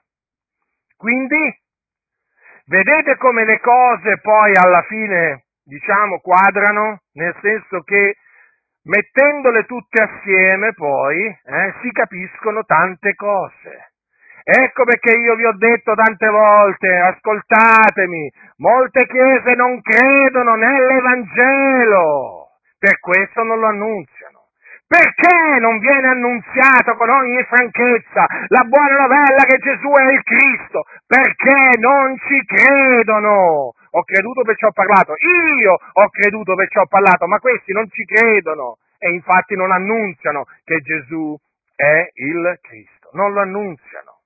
[0.97, 1.60] Quindi,
[2.71, 8.15] vedete come le cose poi alla fine, diciamo, quadrano, nel senso che
[8.83, 13.91] mettendole tutte assieme poi eh, si capiscono tante cose.
[14.43, 22.47] Ecco perché io vi ho detto tante volte, ascoltatemi, molte chiese non credono nell'Evangelo,
[22.79, 24.30] per questo non lo annunziano.
[24.91, 30.83] Perché non viene annunziato con ogni franchezza la buona novella che Gesù è il Cristo?
[31.07, 33.71] Perché non ci credono.
[33.71, 35.13] Ho creduto perciò ho parlato.
[35.15, 40.43] Io ho creduto perciò ho parlato, ma questi non ci credono e infatti non annunziano
[40.65, 41.37] che Gesù
[41.73, 43.11] è il Cristo.
[43.13, 44.19] Non lo annunziano.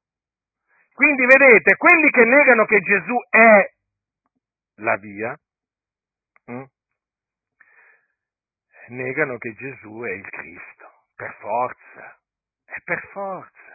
[0.95, 3.71] Quindi vedete, quelli che negano che Gesù è
[4.77, 5.37] la via,
[6.47, 6.63] hm,
[8.89, 12.19] negano che Gesù è il Cristo, per forza,
[12.65, 13.73] è per forza.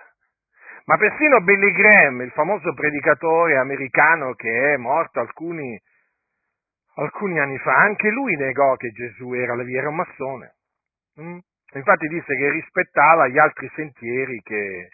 [0.84, 5.80] Ma persino Billy Graham, il famoso predicatore americano che è morto alcuni,
[6.96, 10.54] alcuni anni fa, anche lui negò che Gesù era la via, era un massone.
[11.16, 11.38] Hm?
[11.74, 14.88] Infatti disse che rispettava gli altri sentieri che,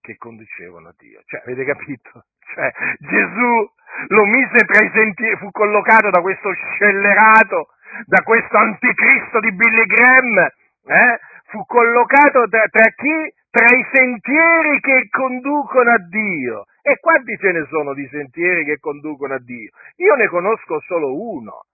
[0.00, 1.22] che conducevano a Dio.
[1.24, 2.24] Cioè, avete capito?
[2.48, 3.70] Cioè, Gesù
[4.08, 7.68] lo mise tra i sentieri, fu collocato da questo scellerato,
[8.06, 11.20] da questo anticristo di Billy Graham, eh?
[11.46, 13.32] fu collocato tra, tra chi?
[13.50, 16.66] Tra i sentieri che conducono a Dio.
[16.82, 19.70] E quanti ce ne sono di sentieri che conducono a Dio?
[19.96, 21.64] Io ne conosco solo uno.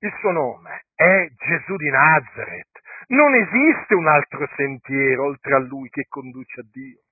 [0.00, 2.80] Il suo nome è Gesù di Nazareth.
[3.08, 7.03] Non esiste un altro sentiero oltre a lui che conduce a Dio.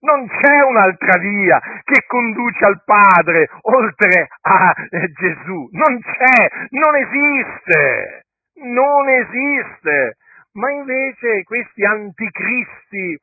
[0.00, 5.68] Non c'è un'altra via che conduce al Padre oltre a eh, Gesù.
[5.72, 10.16] Non c'è, non esiste, non esiste.
[10.52, 13.18] Ma invece questi anticristi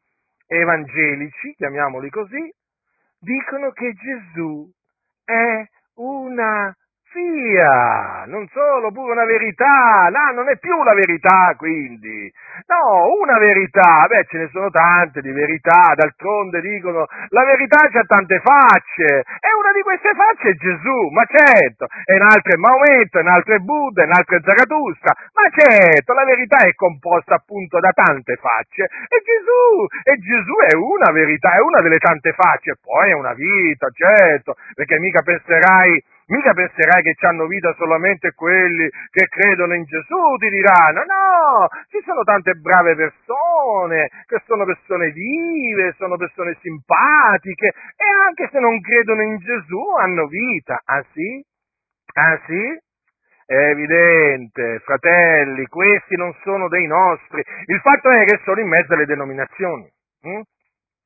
[0.47, 2.53] evangelici, chiamiamoli così,
[3.19, 4.69] dicono che Gesù
[5.25, 6.75] è una
[7.13, 12.31] via, non solo, pure una verità, no, non è più la verità quindi,
[12.67, 18.03] no, una verità, beh ce ne sono tante di verità, d'altronde dicono, la verità ha
[18.05, 23.17] tante facce, e una di queste facce è Gesù, ma certo, e un'altra è Maometto,
[23.19, 27.79] e un'altra è Buddha, e un'altra è Zarathustra, ma certo, la verità è composta appunto
[27.79, 32.77] da tante facce, e Gesù, e Gesù è una verità, è una delle tante facce,
[32.81, 38.89] poi è una vita, certo, perché mica penserai Mica penserai che hanno vita solamente quelli
[39.11, 41.03] che credono in Gesù, ti diranno.
[41.03, 48.47] No, ci sono tante brave persone, che sono persone vive, sono persone simpatiche e anche
[48.51, 50.81] se non credono in Gesù hanno vita.
[50.85, 51.43] Ah sì?
[52.13, 52.79] Ah sì?
[53.45, 57.43] È evidente, fratelli, questi non sono dei nostri.
[57.65, 59.91] Il fatto è che sono in mezzo alle denominazioni.
[60.21, 60.41] Hm?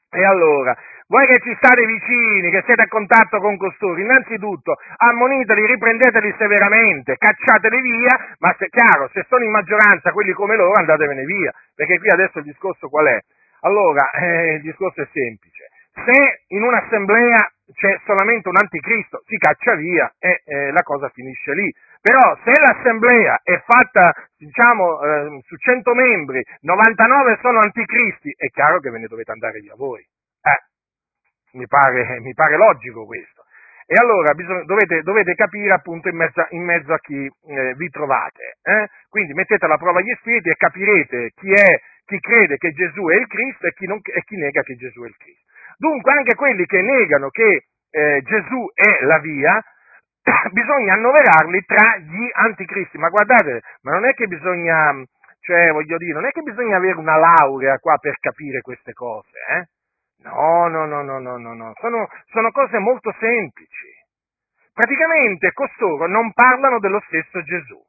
[0.09, 0.75] E allora,
[1.07, 7.17] voi che ci state vicini, che siete a contatto con costoro, innanzitutto ammoniteli, riprendeteli severamente,
[7.17, 11.99] cacciateli via, ma se, chiaro, se sono in maggioranza quelli come loro, andatevene via, perché
[11.99, 13.19] qui adesso il discorso qual è?
[13.61, 15.69] Allora, eh, il discorso è semplice.
[15.93, 21.53] Se in un'assemblea c'è solamente un anticristo, si caccia via e eh, la cosa finisce
[21.53, 21.73] lì.
[22.07, 28.79] Però se l'assemblea è fatta, diciamo, eh, su 100 membri, 99 sono anticristi, è chiaro
[28.79, 30.07] che ve ne dovete andare via voi
[31.57, 33.43] mi pare, mi pare logico questo.
[33.89, 37.89] E allora bisogna, dovete, dovete, capire appunto in mezzo, in mezzo a chi eh, vi
[37.89, 38.57] trovate.
[38.61, 38.87] Eh?
[39.07, 43.15] Quindi mettete alla prova gli spiriti e capirete chi è, chi crede che Gesù è
[43.15, 45.45] il Cristo e chi, non, e chi nega che Gesù è il Cristo.
[45.77, 49.63] Dunque anche quelli che negano che eh, Gesù è la via,
[50.51, 52.97] bisogna annoverarli tra gli anticristi.
[52.97, 54.93] Ma guardate, ma non è che bisogna,
[55.39, 59.37] cioè voglio dire, non è che bisogna avere una laurea qua per capire queste cose,
[59.49, 59.67] eh?
[60.23, 61.73] No, no, no, no, no, no, no.
[61.79, 63.95] Sono, sono cose molto semplici.
[64.73, 67.81] Praticamente costoro non parlano dello stesso Gesù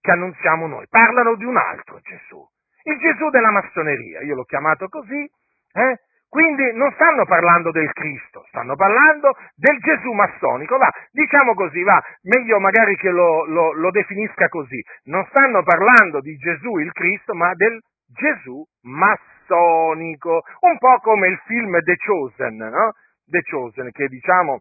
[0.00, 2.46] che annunziamo noi, parlano di un altro Gesù,
[2.84, 5.28] il Gesù della massoneria, io l'ho chiamato così,
[5.72, 6.00] eh?
[6.36, 11.98] Quindi non stanno parlando del Cristo, stanno parlando del Gesù massonico, va, diciamo così, va,
[12.24, 17.32] meglio magari che lo, lo, lo definisca così, non stanno parlando di Gesù il Cristo,
[17.32, 22.92] ma del Gesù massonico, un po' come il film The Chosen, no?
[23.24, 24.60] The Chosen, che diciamo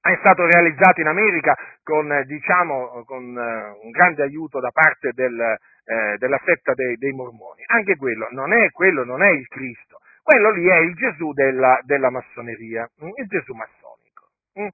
[0.00, 5.36] è stato realizzato in America con, diciamo, con uh, un grande aiuto da parte del,
[5.36, 7.64] eh, della setta dei, dei, mormoni.
[7.66, 9.98] Anche quello non è, quello non è il Cristo
[10.28, 14.28] quello lì è il Gesù della, della massoneria, mm, il Gesù massonico.
[14.60, 14.68] Mm.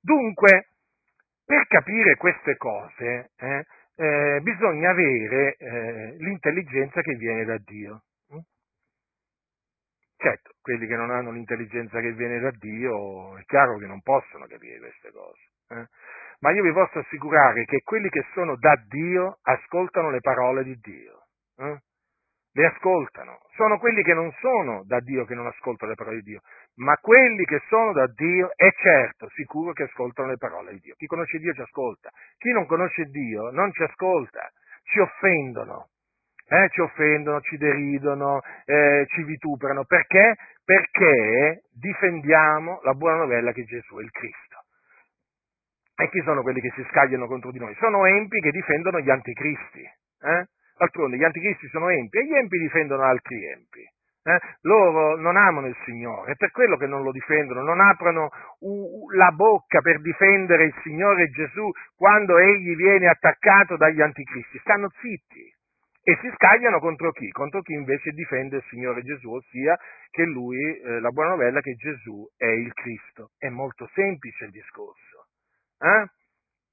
[0.00, 0.68] Dunque,
[1.44, 3.64] per capire queste cose eh,
[3.96, 8.04] eh, bisogna avere eh, l'intelligenza che viene da Dio.
[8.32, 8.38] Mm.
[10.16, 14.46] Certo, quelli che non hanno l'intelligenza che viene da Dio è chiaro che non possono
[14.46, 15.40] capire queste cose.
[15.70, 15.86] Eh.
[16.38, 20.78] Ma io vi posso assicurare che quelli che sono da Dio ascoltano le parole di
[20.80, 21.26] Dio.
[21.56, 21.88] Eh
[22.52, 23.40] le ascoltano.
[23.54, 26.40] Sono quelli che non sono da Dio che non ascoltano le parole di Dio,
[26.76, 30.94] ma quelli che sono da Dio è certo, sicuro che ascoltano le parole di Dio.
[30.96, 34.50] Chi conosce Dio ci ascolta, chi non conosce Dio non ci ascolta,
[34.82, 35.88] ci offendono.
[36.52, 39.84] Eh, ci offendono, ci deridono, eh, ci vituperano.
[39.84, 40.34] Perché?
[40.64, 44.64] Perché difendiamo la buona novella che Gesù è il Cristo.
[45.94, 47.72] E chi sono quelli che si scagliano contro di noi?
[47.78, 49.82] Sono empi che difendono gli anticristi.
[50.22, 50.46] Eh?
[50.80, 53.84] D'altronde gli anticristi sono empi e gli empi difendono altri empi.
[54.22, 54.38] Eh?
[54.62, 59.10] Loro non amano il Signore, è per quello che non lo difendono, non aprono u-
[59.10, 65.54] la bocca per difendere il Signore Gesù quando egli viene attaccato dagli anticristi, stanno zitti
[66.02, 67.28] e si scagliano contro chi?
[67.30, 69.78] Contro chi invece difende il Signore Gesù, ossia
[70.10, 73.32] che lui, eh, la buona novella che Gesù è il Cristo.
[73.36, 75.26] È molto semplice il discorso.
[75.78, 76.06] Eh?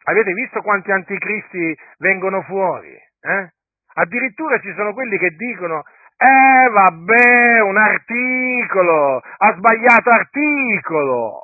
[0.05, 2.93] Avete visto quanti anticristi vengono fuori?
[3.19, 3.51] Eh?
[3.99, 5.83] Addirittura ci sono quelli che dicono,
[6.17, 11.41] eh vabbè, un articolo, ha sbagliato articolo.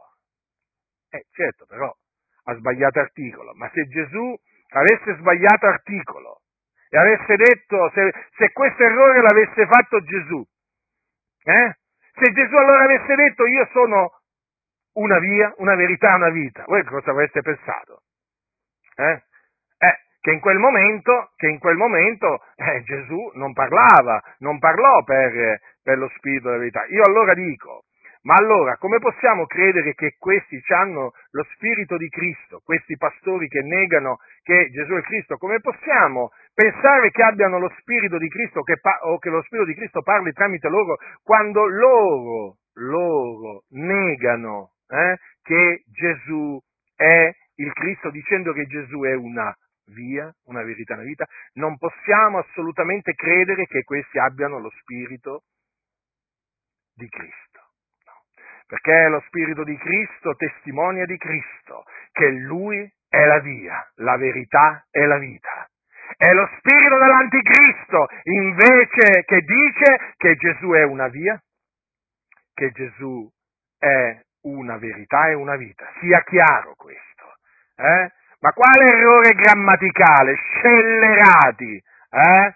[1.10, 1.91] Eh certo, però,
[2.43, 4.36] ha sbagliato articolo, ma se Gesù
[4.70, 6.41] avesse sbagliato articolo
[6.89, 10.45] e avesse detto, se, se questo errore l'avesse fatto Gesù,
[11.45, 11.78] eh?
[12.14, 14.12] se Gesù allora avesse detto io sono
[14.93, 18.04] una via, una verità, una vita, voi cosa avreste pensato?
[18.95, 19.24] Eh?
[20.24, 25.97] Che in quel momento, in quel momento eh, Gesù non parlava, non parlò per, per,
[25.97, 26.86] lo Spirito della verità.
[26.86, 27.84] Io allora dico,
[28.21, 33.63] ma allora come possiamo credere che questi hanno lo Spirito di Cristo, questi pastori che
[33.63, 38.80] negano che Gesù è Cristo, come possiamo pensare che abbiano lo Spirito di Cristo che
[38.80, 45.17] pa- o che lo Spirito di Cristo parli tramite loro quando loro, loro negano eh,
[45.41, 46.57] che Gesù
[46.95, 49.53] è il Cristo dicendo che Gesù è una
[49.88, 55.43] via, una verità, una vita, non possiamo assolutamente credere che questi abbiano lo spirito
[56.95, 57.59] di Cristo.
[58.05, 58.23] No.
[58.67, 64.86] Perché lo spirito di Cristo testimonia di Cristo, che Lui è la via, la verità
[64.89, 65.67] e la vita.
[66.15, 71.41] È lo spirito dell'anticristo invece che dice che Gesù è una via,
[72.53, 73.29] che Gesù
[73.79, 75.86] è una verità e una vita.
[75.99, 77.38] Sia chiaro questo.
[77.75, 78.11] Eh?
[78.44, 80.36] Ma quale errore grammaticale?
[80.36, 82.56] Scellerati, eh?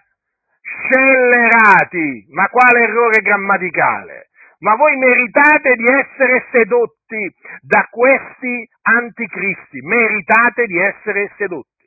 [0.60, 2.26] Scellerati!
[2.28, 4.28] Ma quale errore grammaticale?
[4.58, 11.86] Ma voi meritate di essere sedotti da questi anticristi, meritate di essere sedotti,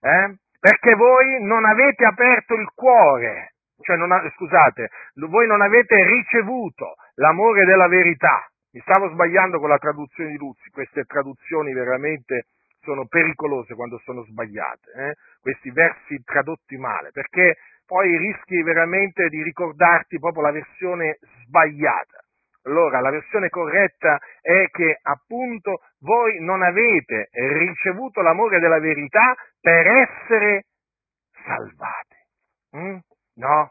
[0.00, 0.36] eh?
[0.58, 4.88] Perché voi non avete aperto il cuore, cioè non scusate,
[5.28, 8.48] voi non avete ricevuto l'amore della verità.
[8.72, 12.46] Mi stavo sbagliando con la traduzione di Luzzi, queste traduzioni veramente
[12.84, 15.14] sono pericolose quando sono sbagliate, eh?
[15.40, 17.56] questi versi tradotti male, perché
[17.86, 22.20] poi rischi veramente di ricordarti proprio la versione sbagliata.
[22.66, 29.86] Allora, la versione corretta è che appunto voi non avete ricevuto l'amore della verità per
[29.86, 30.64] essere
[31.44, 32.16] salvati.
[32.76, 32.96] Mm?
[33.36, 33.70] No.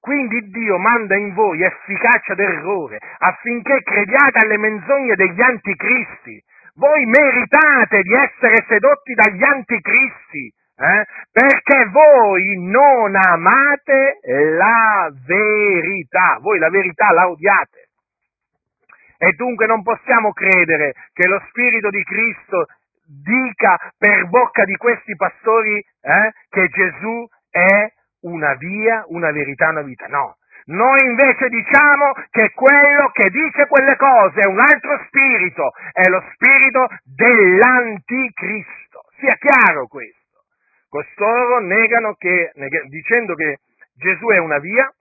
[0.00, 6.42] Quindi Dio manda in voi efficacia d'errore affinché crediate alle menzogne degli anticristi
[6.74, 11.04] voi meritate di essere sedotti dagli anticristi, eh?
[11.30, 14.20] perché voi non amate
[14.56, 17.88] la verità, voi la verità la odiate.
[19.18, 22.66] E dunque non possiamo credere che lo Spirito di Cristo
[23.04, 27.92] dica per bocca di questi pastori eh, che Gesù è
[28.22, 30.06] una via, una verità, una vita.
[30.06, 36.08] No, noi invece diciamo che quello che dice quelle cose è un altro spirito, è
[36.08, 39.02] lo spirito dell'anticristo.
[39.18, 40.20] Sia chiaro questo.
[40.88, 42.52] Costoro negano che,
[42.88, 43.58] dicendo che
[43.94, 44.92] Gesù è una via,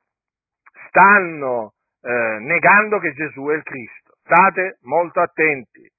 [0.88, 4.14] stanno eh, negando che Gesù è il Cristo.
[4.24, 5.90] State molto attenti.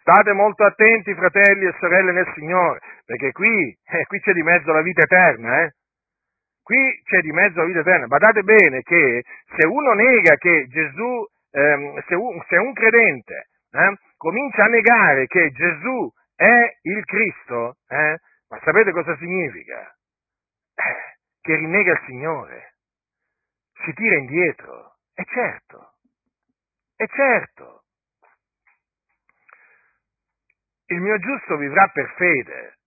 [0.00, 4.72] State molto attenti, fratelli e sorelle nel Signore, perché qui, eh, qui c'è di mezzo
[4.72, 5.74] la vita eterna, eh?
[6.62, 8.06] Qui c'è di mezzo la vita eterna.
[8.06, 9.24] Badate bene che
[9.56, 15.26] se uno nega che Gesù, ehm, se, un, se, un, credente eh, comincia a negare
[15.26, 19.80] che Gesù è il Cristo, eh, ma sapete cosa significa?
[20.74, 22.74] Eh, che rinnega il Signore,
[23.84, 25.94] si tira indietro, è certo,
[26.96, 27.82] è certo.
[30.92, 32.78] il mio giusto vivrà per fede,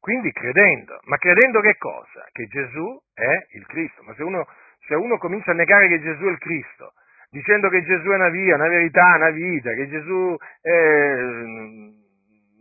[0.00, 0.98] quindi credendo.
[1.04, 2.26] Ma credendo che cosa?
[2.32, 4.02] Che Gesù è il Cristo.
[4.02, 4.46] Ma se uno,
[4.86, 6.94] se uno comincia a negare che Gesù è il Cristo,
[7.30, 11.94] dicendo che Gesù è una via, una verità, una vita, che Gesù eh,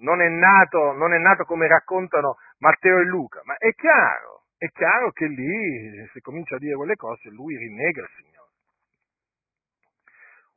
[0.01, 4.67] non, è nato, non è nato come raccontano Matteo e Luca, ma è chiaro, è
[4.69, 8.37] chiaro che lì, se comincia a dire quelle cose, lui rinnega il Signore.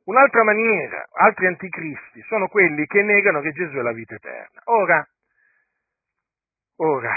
[0.05, 4.59] Un'altra maniera, altri anticristi, sono quelli che negano che Gesù è la vita eterna.
[4.65, 5.07] Ora,
[6.83, 7.13] ora,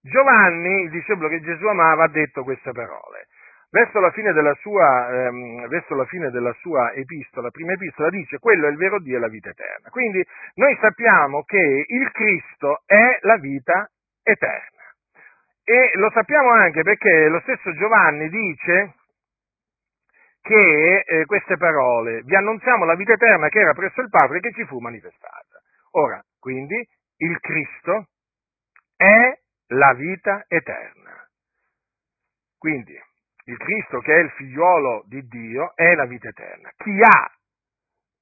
[0.00, 3.26] Giovanni, il discepolo che Gesù amava, ha detto queste parole.
[3.70, 8.38] Verso la, fine della sua, ehm, verso la fine della sua epistola, prima epistola, dice
[8.38, 9.90] quello è il vero Dio e la vita eterna.
[9.90, 13.86] Quindi noi sappiamo che il Cristo è la vita
[14.22, 14.76] eterna.
[15.64, 18.94] E lo sappiamo anche perché lo stesso Giovanni dice
[20.40, 24.40] che eh, queste parole, vi annunziamo la vita eterna che era presso il Padre e
[24.40, 25.60] che ci fu manifestata.
[25.92, 26.82] Ora, quindi,
[27.18, 28.06] il Cristo
[28.98, 31.28] è la vita eterna.
[32.58, 33.00] Quindi,
[33.44, 36.70] il Cristo che è il figliuolo di Dio è la vita eterna.
[36.76, 37.32] Chi ha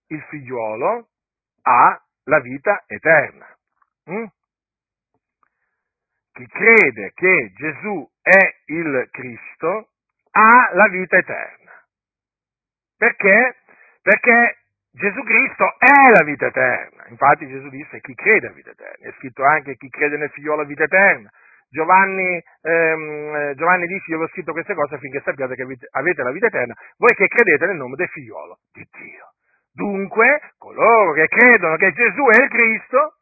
[0.09, 1.09] il figliuolo
[1.63, 3.57] ha la vita eterna.
[4.11, 4.27] Mm?
[6.33, 9.93] Chi crede che Gesù è il Cristo
[10.33, 11.85] ha la vita eterna.
[12.99, 13.57] Perché?
[14.03, 14.59] Perché
[14.97, 17.05] Gesù Cristo è la vita eterna.
[17.09, 19.09] Infatti Gesù disse chi crede a vita eterna.
[19.09, 21.29] È scritto anche chi crede nel figliolo a vita eterna.
[21.69, 26.47] Giovanni, ehm, Giovanni dice io ho scritto queste cose affinché sappiate che avete la vita
[26.47, 29.33] eterna, voi che credete nel nome del figliolo di Dio.
[29.71, 33.17] Dunque, coloro che credono che Gesù è il Cristo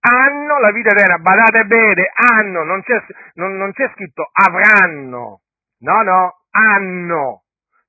[0.00, 1.18] hanno la vita eterna.
[1.18, 3.04] Badate bene, hanno, non c'è,
[3.34, 5.42] non, non c'è scritto avranno.
[5.80, 7.42] No, no, hanno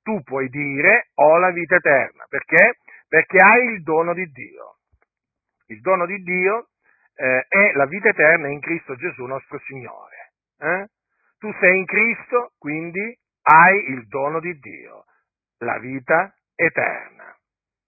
[0.04, 2.26] tu puoi dire ho la vita eterna.
[2.28, 2.78] Perché?
[3.14, 4.78] Perché hai il dono di Dio.
[5.68, 6.70] Il dono di Dio
[7.14, 10.32] eh, è la vita eterna in Cristo Gesù nostro Signore.
[10.58, 10.88] Eh?
[11.38, 15.06] Tu sei in Cristo, quindi hai il dono di Dio,
[15.60, 17.38] la vita eterna.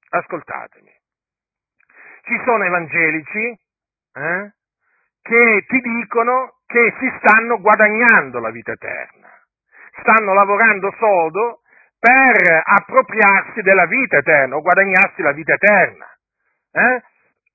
[0.09, 0.93] Ascoltatemi.
[2.21, 3.59] Ci sono evangelici
[4.13, 4.53] eh,
[5.23, 9.41] che ti dicono che si stanno guadagnando la vita eterna,
[10.01, 11.61] stanno lavorando sodo
[11.99, 16.07] per appropriarsi della vita eterna o guadagnarsi la vita eterna.
[16.71, 17.01] Eh?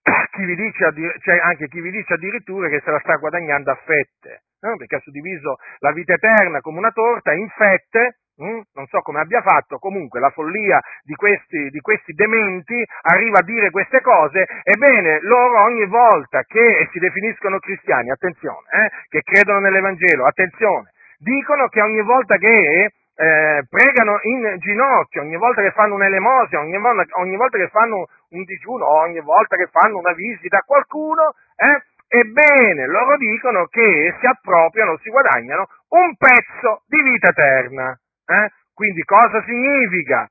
[0.32, 4.42] Chi dice, c'è anche chi vi dice addirittura che se la sta guadagnando a fette,
[4.60, 4.76] eh?
[4.76, 8.60] perché ha suddiviso la vita eterna come una torta in fette, hm?
[8.72, 13.44] non so come abbia fatto, comunque la follia di questi, di questi dementi arriva a
[13.44, 18.90] dire queste cose, ebbene loro ogni volta che si definiscono cristiani, attenzione, eh?
[19.08, 25.60] che credono nell'Evangelo, attenzione, dicono che ogni volta che eh, pregano in ginocchio, ogni volta
[25.60, 30.14] che fanno un'elemosina, ogni, ogni, volta che fanno un digiuno, ogni volta che fanno una
[30.14, 37.02] visita a qualcuno, eh, ebbene, loro dicono che si appropriano, si guadagnano un pezzo di
[37.02, 37.92] vita eterna.
[38.24, 38.52] Eh?
[38.72, 40.26] Quindi cosa significa?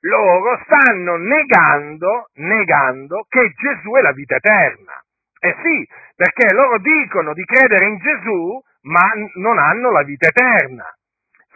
[0.00, 4.92] Loro stanno negando, negando che Gesù è la vita eterna.
[5.40, 10.84] Eh sì, perché loro dicono di credere in Gesù, ma non hanno la vita eterna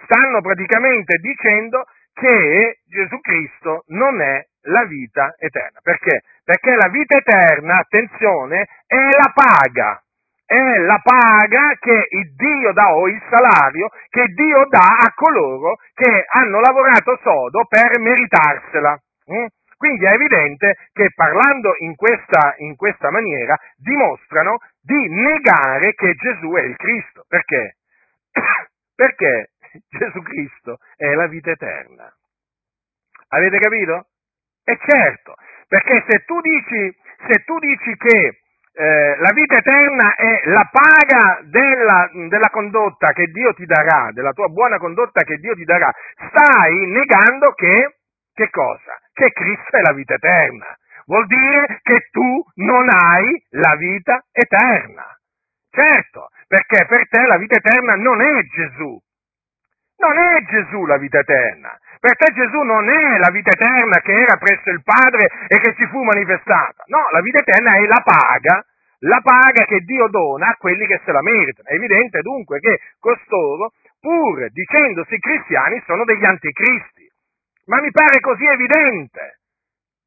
[0.09, 1.85] stanno praticamente dicendo
[2.15, 5.79] che Gesù Cristo non è la vita eterna.
[5.83, 6.23] Perché?
[6.43, 10.03] Perché la vita eterna, attenzione, è la paga.
[10.45, 15.77] È la paga che il Dio dà, o il salario che Dio dà a coloro
[15.93, 18.99] che hanno lavorato sodo per meritarsela.
[19.31, 19.47] Mm?
[19.77, 26.51] Quindi è evidente che parlando in questa, in questa maniera dimostrano di negare che Gesù
[26.53, 27.25] è il Cristo.
[27.29, 27.77] Perché?
[28.97, 29.51] Perché
[29.89, 32.13] Gesù Cristo è la vita eterna.
[33.29, 34.07] Avete capito?
[34.65, 35.35] E certo,
[35.67, 38.41] perché se tu dici, se tu dici che
[38.79, 44.33] eh, la vita eterna è la paga della, della, condotta che Dio ti darà, della
[44.33, 47.97] tua buona condotta che Dio ti darà, stai negando che,
[48.33, 48.97] che cosa?
[49.13, 50.67] Che Cristo è la vita eterna.
[51.07, 55.17] Vuol dire che tu non hai la vita eterna.
[55.71, 58.97] Certo, perché per te la vita eterna non è Gesù.
[59.99, 61.77] Non è Gesù la vita eterna.
[62.01, 65.75] Per te Gesù non è la vita eterna che era presso il Padre e che
[65.75, 66.85] ci fu manifestata.
[66.87, 68.65] No, la vita eterna è la paga,
[69.01, 71.69] la paga che Dio dona a quelli che se la meritano.
[71.69, 77.11] È evidente dunque che costoro, pur dicendosi cristiani, sono degli anticristi.
[77.67, 79.41] Ma mi pare così evidente.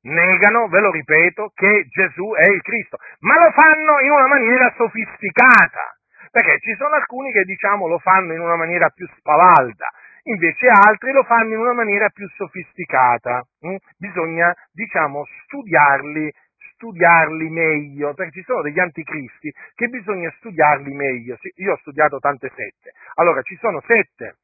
[0.04, 4.74] Negano, ve lo ripeto, che Gesù è il Cristo, ma lo fanno in una maniera
[4.76, 5.98] sofisticata,
[6.32, 9.88] perché ci sono alcuni che diciamo lo fanno in una maniera più spavalda,
[10.23, 13.43] invece altri lo fanno in una maniera più sofisticata.
[13.67, 13.75] Mm?
[13.97, 16.32] Bisogna, diciamo, studiarli,
[16.73, 21.38] studiarli meglio, perché ci sono degli anticristi che bisogna studiarli meglio.
[21.57, 22.93] Io ho studiato tante sette.
[23.15, 24.38] Allora, ci sono sette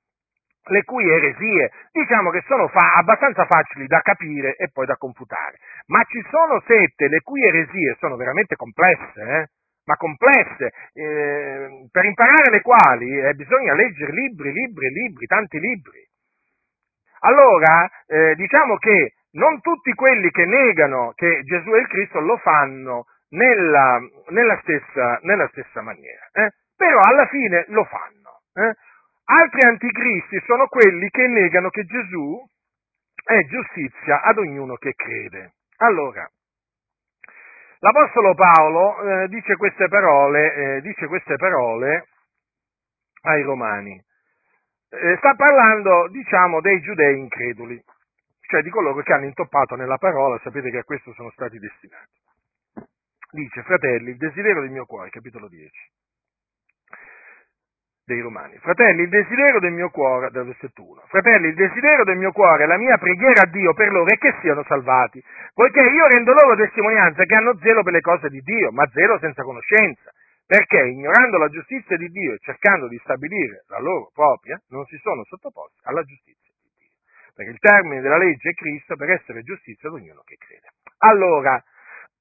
[0.68, 5.58] le cui eresie, diciamo che sono fa- abbastanza facili da capire e poi da confutare,
[5.88, 9.48] ma ci sono sette le cui eresie sono veramente complesse, eh?
[9.88, 16.06] Ma complesse, eh, per imparare le quali eh, bisogna leggere libri, libri, libri, tanti libri.
[17.22, 22.38] Allora, eh, diciamo che non tutti quelli che negano che Gesù è il Cristo lo
[22.38, 26.52] fanno nella, nella, stessa, nella stessa, maniera, eh?
[26.76, 28.42] però alla fine lo fanno.
[28.54, 28.76] Eh.
[29.30, 32.44] Altri anticristi sono quelli che negano che Gesù
[33.24, 35.54] è giustizia ad ognuno che crede.
[35.78, 36.28] Allora,
[37.80, 42.08] L'Apostolo Paolo eh, dice, queste parole, eh, dice, queste parole,
[43.22, 44.04] ai Romani.
[44.90, 47.82] Eh, sta parlando, diciamo, dei giudei increduli,
[48.48, 52.26] cioè di coloro che hanno intoppato nella parola, sapete che a questo sono stati destinati.
[53.32, 55.72] Dice, fratelli, il desiderio del mio cuore, capitolo 10
[58.08, 58.58] dei Romani.
[58.60, 62.66] Fratelli, il desiderio del mio cuore, del versetto 1, fratelli, il desiderio del mio cuore,
[62.66, 65.22] la mia preghiera a Dio per loro è che siano salvati,
[65.54, 69.20] poiché io rendo loro testimonianza che hanno zelo per le cose di Dio, ma zelo
[69.20, 70.10] senza conoscenza,
[70.46, 74.96] perché ignorando la giustizia di Dio e cercando di stabilire la loro propria, non si
[75.04, 76.96] sono sottoposti alla giustizia di Dio.
[77.36, 80.72] Perché il termine della legge è Cristo per essere giustizia ad ognuno che crede.
[81.00, 81.62] Allora,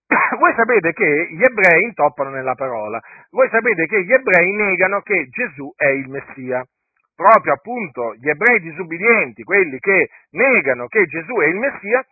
[0.39, 3.01] voi sapete che gli ebrei intoppano nella parola,
[3.31, 6.65] voi sapete che gli ebrei negano che Gesù è il Messia.
[7.15, 12.05] Proprio appunto gli ebrei disubbidienti, quelli che negano che Gesù è il Messia,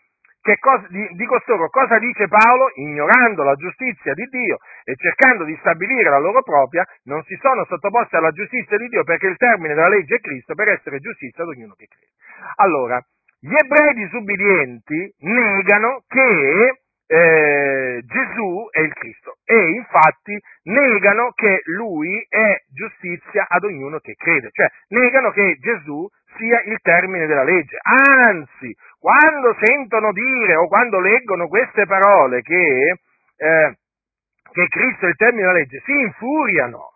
[0.58, 2.70] cosa, di, di, costoro cosa dice Paolo?
[2.74, 7.64] Ignorando la giustizia di Dio e cercando di stabilire la loro propria, non si sono
[7.64, 11.42] sottoposti alla giustizia di Dio perché il termine della legge è Cristo per essere giustizia
[11.44, 12.12] ad ognuno che crede.
[12.56, 12.98] Allora,
[13.40, 22.24] gli ebrei disubbidienti negano che eh, Gesù è il Cristo e infatti negano che lui
[22.28, 27.78] è giustizia ad ognuno che crede, cioè negano che Gesù sia il termine della legge.
[27.80, 32.96] Anzi, quando sentono dire o quando leggono queste parole che,
[33.36, 33.76] eh,
[34.50, 36.94] che Cristo è il termine della legge, si infuriano,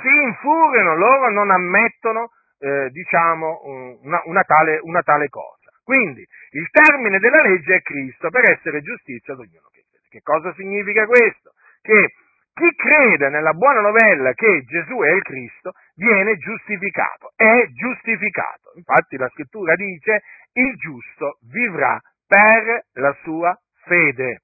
[0.00, 2.30] si infuriano, loro non ammettono,
[2.60, 3.60] eh, diciamo,
[4.02, 5.59] una, una, tale, una tale cosa.
[5.84, 10.06] Quindi il termine della legge è Cristo per essere giustizia ad ognuno che crede.
[10.08, 11.52] Che cosa significa questo?
[11.82, 12.14] Che
[12.52, 18.72] chi crede nella buona novella che Gesù è il Cristo viene giustificato, è giustificato.
[18.74, 20.22] Infatti la scrittura dice
[20.52, 24.42] il giusto vivrà per la sua fede.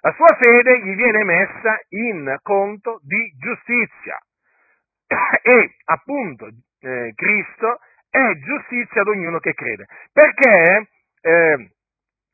[0.00, 4.18] La sua fede gli viene messa in conto di giustizia
[5.42, 6.48] e appunto
[6.80, 7.78] eh, Cristo
[8.12, 9.86] è giustizia ad ognuno che crede.
[10.12, 10.90] Perché
[11.22, 11.70] eh,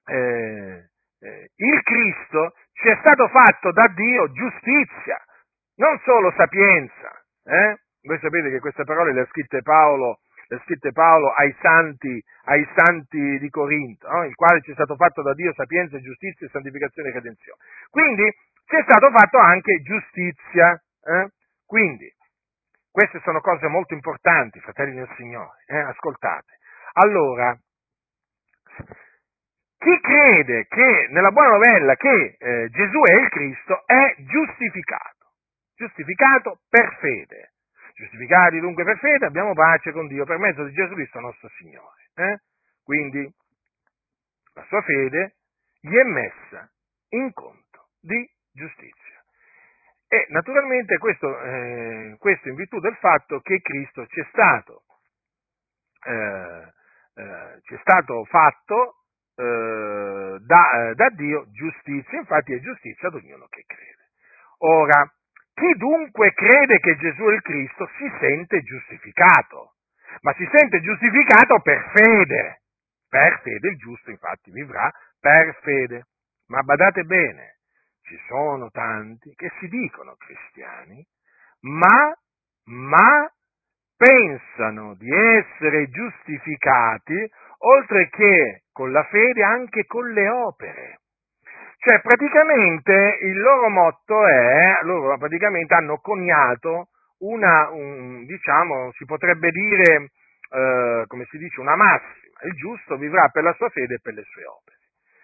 [0.06, 0.88] eh,
[1.20, 5.22] eh, il Cristo ci è stato fatto da Dio giustizia,
[5.76, 7.22] non solo sapienza.
[7.44, 7.78] Eh?
[8.02, 10.18] Voi sapete che queste parole le ha scritte Paolo,
[10.48, 14.24] le scritte Paolo ai, santi, ai santi di Corinto, no?
[14.24, 17.58] il quale ci è stato fatto da Dio sapienza, giustizia, santificazione e redenzione.
[17.90, 18.34] Quindi
[18.66, 20.72] ci è stato fatto anche giustizia.
[21.04, 21.28] Eh?
[21.64, 22.10] Quindi,
[22.90, 25.78] queste sono cose molto importanti, fratelli del Signore, eh?
[25.78, 26.58] ascoltate.
[26.94, 27.56] Allora,
[29.78, 35.32] chi crede che nella buona novella che eh, Gesù è il Cristo è giustificato,
[35.74, 37.52] giustificato per fede.
[37.94, 42.10] Giustificati dunque per fede abbiamo pace con Dio per mezzo di Gesù Cristo nostro Signore.
[42.14, 42.38] Eh?
[42.82, 43.28] Quindi
[44.54, 45.36] la sua fede
[45.80, 46.70] gli è messa
[47.10, 49.07] in conto di giustizia.
[50.08, 54.84] E naturalmente questo, eh, questo in virtù del fatto che Cristo ci è stato,
[56.06, 56.72] eh,
[57.14, 59.04] eh, ci è stato fatto
[59.36, 64.08] eh, da, da Dio giustizia, infatti è giustizia ad ognuno che crede.
[64.60, 65.12] Ora,
[65.52, 69.74] chi dunque crede che Gesù è il Cristo si sente giustificato,
[70.22, 72.62] ma si sente giustificato per fede.
[73.08, 74.90] Per fede il giusto infatti vivrà
[75.20, 76.06] per fede.
[76.46, 77.57] Ma badate bene,
[78.08, 81.04] ci sono tanti che si dicono cristiani,
[81.60, 82.16] ma,
[82.64, 83.30] ma
[83.96, 91.00] pensano di essere giustificati oltre che con la fede anche con le opere.
[91.80, 96.88] Cioè praticamente il loro motto è, loro praticamente hanno coniato
[97.18, 100.10] una, un, diciamo, si potrebbe dire,
[100.50, 104.14] eh, come si dice, una massima, il giusto vivrà per la sua fede e per
[104.14, 104.78] le sue opere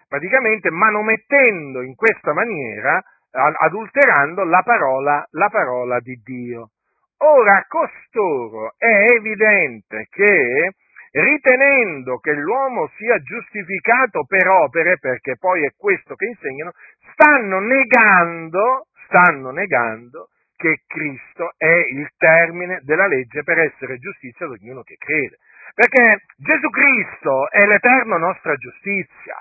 [0.08, 6.70] praticamente manomettendo in questa maniera, adulterando la parola, la parola di Dio.
[7.18, 10.72] Ora, costoro è evidente che
[11.12, 16.72] ritenendo che l'uomo sia giustificato per opere, perché poi è questo che insegnano,
[17.12, 24.52] stanno negando, stanno negando che Cristo è il termine della legge per essere giustizia ad
[24.52, 25.38] ognuno che crede.
[25.74, 29.36] Perché Gesù Cristo è l'eterno nostra giustizia.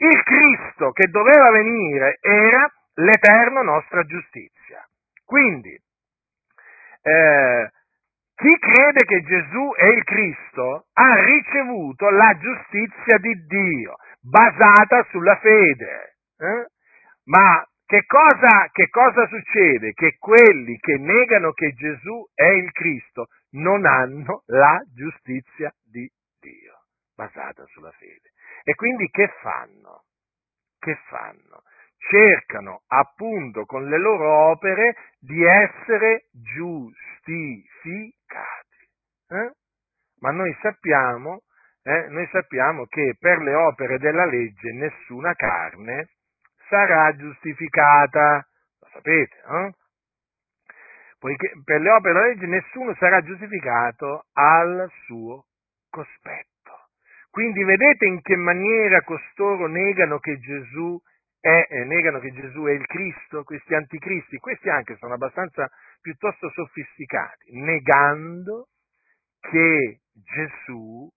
[0.00, 4.86] Il Cristo che doveva venire era l'eterno nostra giustizia.
[5.24, 5.76] Quindi,
[7.02, 7.70] eh,
[8.36, 15.36] chi crede che Gesù è il Cristo ha ricevuto la giustizia di Dio, basata sulla
[15.38, 16.16] fede.
[16.38, 16.66] Eh?
[17.24, 19.92] Ma che cosa, che cosa succede?
[19.92, 23.26] Che quelli che negano che Gesù è il Cristo
[23.56, 26.84] non hanno la giustizia di Dio,
[27.16, 28.30] basata sulla fede.
[28.68, 30.02] E quindi che fanno?
[30.78, 31.62] Che fanno?
[31.96, 37.96] Cercano appunto con le loro opere di essere giustificati.
[39.28, 39.52] Eh?
[40.20, 41.44] Ma noi sappiamo,
[41.82, 46.10] eh, noi sappiamo che per le opere della legge nessuna carne
[46.68, 48.46] sarà giustificata.
[48.80, 49.72] Lo sapete, eh?
[51.18, 55.46] Poiché per le opere della legge nessuno sarà giustificato al suo
[55.88, 56.57] cospetto.
[57.38, 61.00] Quindi vedete in che maniera costoro negano che Gesù
[61.38, 65.70] è, eh, negano che Gesù è il Cristo, questi anticristi, questi anche sono abbastanza
[66.00, 68.70] piuttosto sofisticati, negando
[69.38, 71.08] che Gesù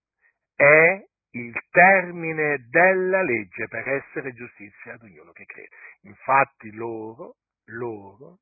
[0.55, 5.75] è il termine della legge per essere giustizia ad ognuno che crede.
[6.01, 7.37] Infatti loro,
[7.71, 8.41] loro,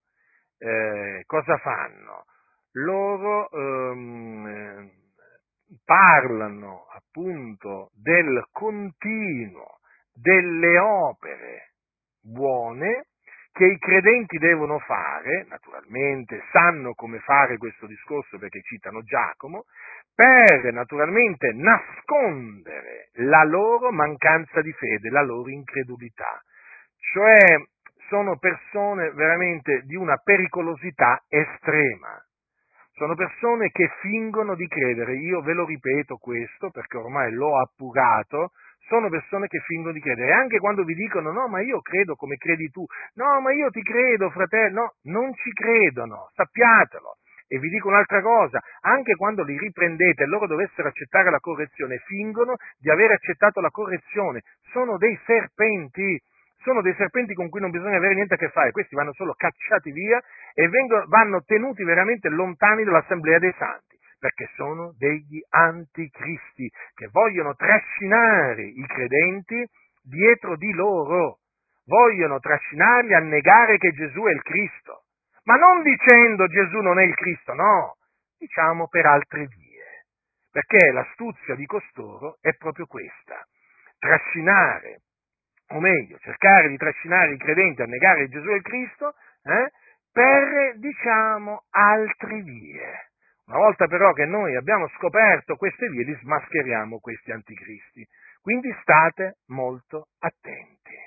[0.58, 2.26] eh, cosa fanno?
[2.74, 5.08] Loro ehm,
[5.86, 9.80] parlano appunto del continuo
[10.14, 11.74] delle opere
[12.22, 13.06] buone
[13.52, 19.66] che i credenti devono fare, naturalmente sanno come fare questo discorso perché citano Giacomo,
[20.16, 26.42] per naturalmente nascondere la loro mancanza di fede, la loro incredulità.
[27.12, 27.58] Cioè
[28.08, 32.22] sono persone veramente di una pericolosità estrema.
[33.00, 38.52] Sono persone che fingono di credere, io ve lo ripeto questo perché ormai l'ho appurato,
[38.89, 40.34] sono persone che fingono di credere.
[40.34, 42.84] Anche quando vi dicono no, ma io credo come credi tu,
[43.14, 47.16] no, ma io ti credo, fratello, no, non ci credono, sappiatelo.
[47.47, 52.04] E vi dico un'altra cosa, anche quando li riprendete e loro dovessero accettare la correzione,
[52.06, 54.41] fingono di aver accettato la correzione,
[54.74, 56.20] sono dei serpenti,
[56.62, 59.34] sono dei serpenti con cui non bisogna avere niente a che fare, questi vanno solo
[59.34, 60.22] cacciati via
[60.53, 67.55] e vengono, vanno tenuti veramente lontani dall'assemblea dei santi, perché sono degli anticristi che vogliono
[67.55, 69.66] trascinare i credenti
[70.03, 71.39] dietro di loro,
[71.86, 75.03] vogliono trascinarli a negare che Gesù è il Cristo,
[75.43, 77.95] ma non dicendo Gesù non è il Cristo, no,
[78.38, 80.05] diciamo per altre vie,
[80.51, 83.45] perché l'astuzia di costoro è proprio questa,
[83.97, 85.01] trascinare
[85.72, 89.14] o meglio, cercare di trascinare i credenti a negare Gesù e Cristo,
[89.44, 89.72] eh,
[90.12, 93.08] per, diciamo, altre vie.
[93.46, 98.06] Una volta però che noi abbiamo scoperto queste vie, li smascheriamo questi anticristi.
[98.42, 100.98] Quindi state molto attenti.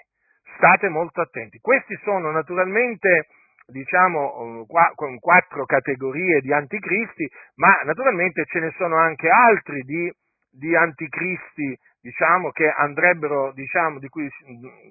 [0.57, 1.59] State molto attenti.
[1.61, 3.27] Questi sono naturalmente,
[3.67, 10.13] diciamo, quattro categorie di anticristi, ma naturalmente ce ne sono anche altri di,
[10.53, 14.29] di anticristi diciamo, che andrebbero, diciamo, di cui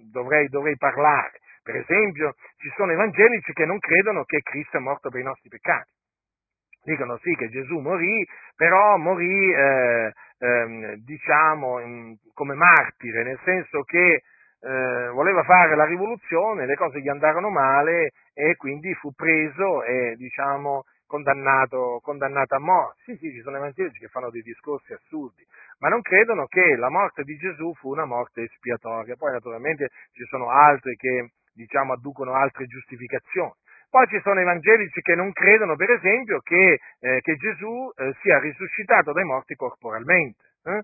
[0.09, 1.39] dovrei, dovrei parlare.
[1.61, 5.49] Per esempio, ci sono evangelici che non credono che Cristo è morto per i nostri
[5.49, 5.91] peccati.
[6.83, 13.83] Dicono sì che Gesù morì, però morì, eh, eh, diciamo, in, come martire, nel senso
[13.83, 14.23] che
[14.61, 20.15] eh, voleva fare la rivoluzione, le cose gli andarono male e quindi fu preso e
[20.15, 23.01] diciamo condannato, condannato a morte.
[23.03, 25.45] Sì, sì, ci sono evangelici che fanno dei discorsi assurdi,
[25.79, 29.17] ma non credono che la morte di Gesù fu una morte espiatoria.
[29.17, 33.51] Poi naturalmente ci sono altri che diciamo adducono altre giustificazioni.
[33.89, 38.39] Poi ci sono evangelici che non credono, per esempio, che, eh, che Gesù eh, sia
[38.39, 40.39] risuscitato dai morti corporalmente.
[40.63, 40.81] Eh?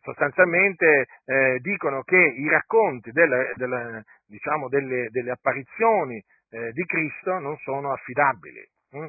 [0.00, 7.40] Sostanzialmente eh, dicono che i racconti delle, delle, diciamo, delle, delle apparizioni eh, di Cristo
[7.40, 8.64] non sono affidabili.
[8.92, 9.08] Hm?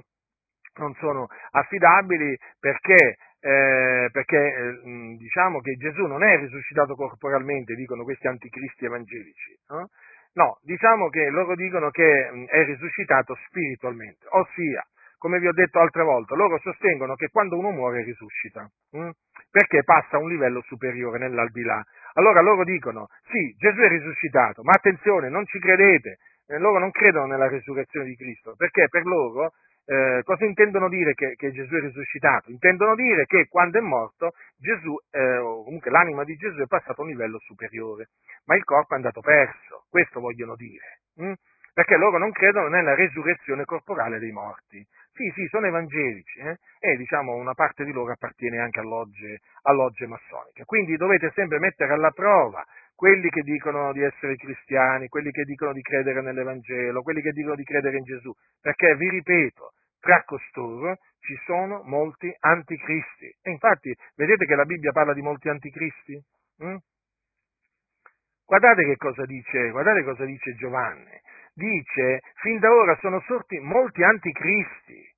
[0.77, 4.81] Non sono affidabili perché eh, perché eh,
[5.17, 9.51] diciamo che Gesù non è risuscitato corporalmente, dicono questi anticristi evangelici.
[9.51, 9.85] Eh?
[10.33, 14.85] No, diciamo che loro dicono che è risuscitato spiritualmente, ossia,
[15.17, 19.09] come vi ho detto altre volte, loro sostengono che quando uno muore risuscita, mh?
[19.49, 21.83] perché passa a un livello superiore nell'aldilà.
[22.13, 26.17] Allora loro dicono, sì, Gesù è risuscitato, ma attenzione, non ci credete,
[26.47, 29.53] eh, loro non credono nella risurrezione di Cristo, perché per loro
[29.89, 32.51] eh, cosa intendono dire che, che, Gesù è risuscitato?
[32.51, 37.01] Intendono dire che quando è morto Gesù, eh, o comunque l'anima di Gesù è passata
[37.01, 38.09] a un livello superiore,
[38.45, 41.33] ma il corpo è andato perso, questo vogliono dire, hm?
[41.73, 44.85] perché loro non credono nella resurrezione corporale dei morti.
[45.13, 46.57] Sì, sì, sono evangelici eh?
[46.79, 50.65] e diciamo una parte di loro appartiene anche a logge, a logge massoniche.
[50.65, 52.63] Quindi dovete sempre mettere alla prova
[52.97, 57.53] quelli che dicono di essere cristiani, quelli che dicono di credere nell'Evangelo, quelli che dicono
[57.53, 63.27] di credere in Gesù, perché vi ripeto, tra costoro ci sono molti anticristi.
[63.43, 66.19] E infatti, vedete che la Bibbia parla di molti anticristi?
[66.63, 66.77] Mm?
[68.43, 71.21] Guardate che cosa dice, guardate cosa dice Giovanni.
[71.53, 75.15] Dice, fin da ora sono sorti molti anticristi.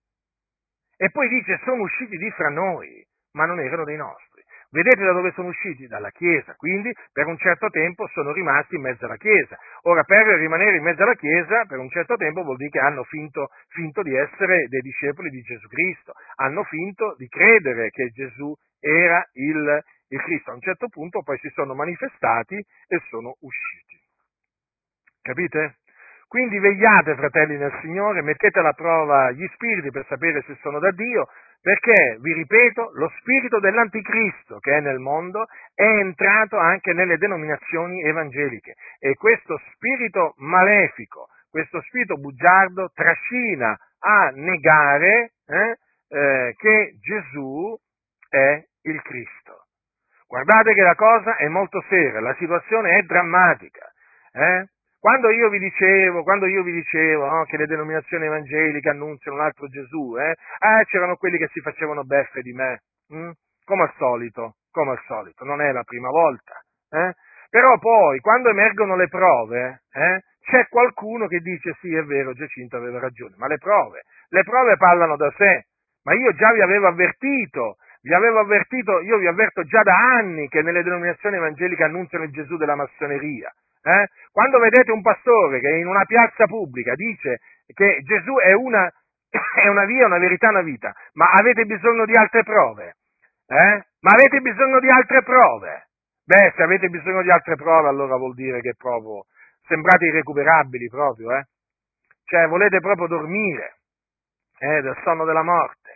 [0.98, 4.29] E poi dice, sono usciti di fra noi, ma non erano dei nostri.
[4.72, 5.88] Vedete da dove sono usciti?
[5.88, 9.58] Dalla Chiesa, quindi per un certo tempo sono rimasti in mezzo alla Chiesa.
[9.84, 13.04] Ora, per rimanere in mezzo alla Chiesa, per un certo tempo vuol dire che hanno
[13.04, 18.54] finto, finto di essere dei discepoli di Gesù Cristo, hanno finto di credere che Gesù
[18.80, 20.52] era il, il Cristo.
[20.52, 23.98] A un certo punto poi si sono manifestati e sono usciti.
[25.24, 25.78] Capite?
[26.28, 30.92] Quindi vegliate, fratelli nel Signore, mettete alla prova gli spiriti per sapere se sono da
[30.92, 31.28] Dio,
[31.62, 38.04] perché, vi ripeto, lo spirito dell'anticristo che è nel mondo è entrato anche nelle denominazioni
[38.04, 45.78] evangeliche e questo spirito malefico, questo spirito bugiardo trascina a negare eh,
[46.10, 47.78] eh, che Gesù
[48.30, 49.66] è il Cristo.
[50.28, 53.92] Guardate che la cosa è molto seria, la situazione è drammatica.
[54.32, 54.68] Eh?
[55.00, 59.68] Quando io vi dicevo, io vi dicevo no, che le denominazioni evangeliche annunziano un altro
[59.68, 63.32] Gesù, eh, eh, c'erano quelli che si facevano beffe di me, hm?
[63.64, 66.54] come al solito, come al solito, non è la prima volta.
[66.92, 67.14] Eh?
[67.50, 72.76] Però poi, quando emergono le prove, eh, c'è qualcuno che dice sì, è vero, Giacinto
[72.76, 75.68] aveva ragione, ma le prove, le prove parlano da sé.
[76.04, 80.50] Ma io già vi avevo avvertito, vi avevo avvertito, io vi avverto già da anni
[80.50, 83.54] che nelle denominazioni evangeliche annunziano il Gesù della massoneria.
[83.82, 84.08] Eh?
[84.32, 87.40] Quando vedete un pastore che in una piazza pubblica dice
[87.74, 88.92] che Gesù è una,
[89.56, 92.96] è una via, una verità, una vita, ma avete bisogno di altre prove?
[93.48, 93.86] Eh?
[94.02, 95.88] Ma avete bisogno di altre prove?
[96.24, 99.26] Beh, se avete bisogno di altre prove, allora vuol dire che proprio
[99.66, 101.46] sembrate irrecuperabili proprio, eh?
[102.26, 103.78] Cioè, volete proprio dormire
[104.60, 105.89] eh, del sonno della morte.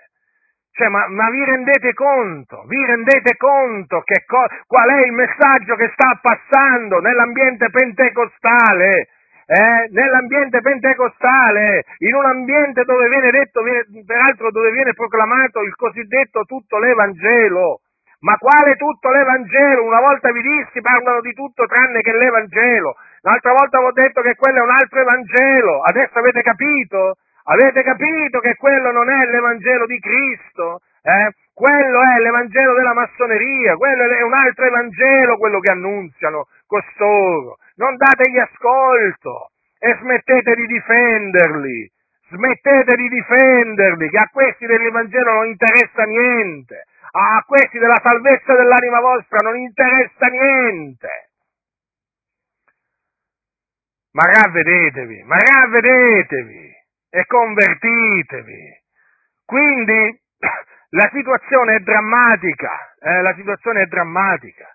[0.73, 2.63] Cioè, ma, ma, vi rendete conto?
[2.65, 9.07] Vi rendete conto che co- qual è il messaggio che sta passando nell'ambiente pentecostale?
[9.45, 9.87] Eh?
[9.91, 13.61] Nell'ambiente pentecostale, in un ambiente dove viene detto,
[14.03, 17.81] peraltro dove viene proclamato il cosiddetto tutto l'Evangelo.
[18.21, 19.83] Ma quale tutto l'Evangelo?
[19.83, 22.95] Una volta vi dissi parlano di tutto tranne che l'Evangelo.
[23.21, 25.81] L'altra volta vi ho detto che quello è un altro Evangelo.
[25.81, 27.17] Adesso avete capito?
[27.45, 30.79] Avete capito che quello non è l'Evangelo di Cristo?
[31.01, 31.33] Eh?
[31.53, 37.57] Quello è l'Evangelo della massoneria, quello è un altro Evangelo quello che annunziano costoro.
[37.75, 41.91] Non dategli ascolto e smettete di difenderli.
[42.29, 46.85] Smettete di difenderli, che a questi dell'Evangelo non interessa niente.
[47.11, 51.09] A questi della salvezza dell'anima vostra non interessa niente.
[54.13, 56.82] Ma ravvedetevi, ma ravvedetevi
[57.13, 58.81] e convertitevi.
[59.45, 60.19] Quindi
[60.97, 64.67] la situazione è drammatica, eh, la situazione è drammatica.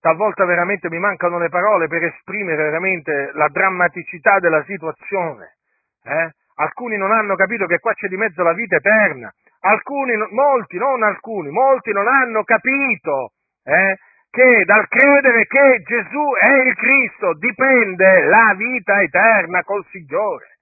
[0.00, 5.56] Talvolta veramente mi mancano le parole per esprimere veramente la drammaticità della situazione.
[6.02, 6.32] Eh?
[6.56, 9.32] Alcuni non hanno capito che qua c'è di mezzo la vita eterna.
[9.60, 13.98] Alcuni, molti, non alcuni, molti non hanno capito eh,
[14.30, 20.57] che dal credere che Gesù è il Cristo dipende la vita eterna col Signore.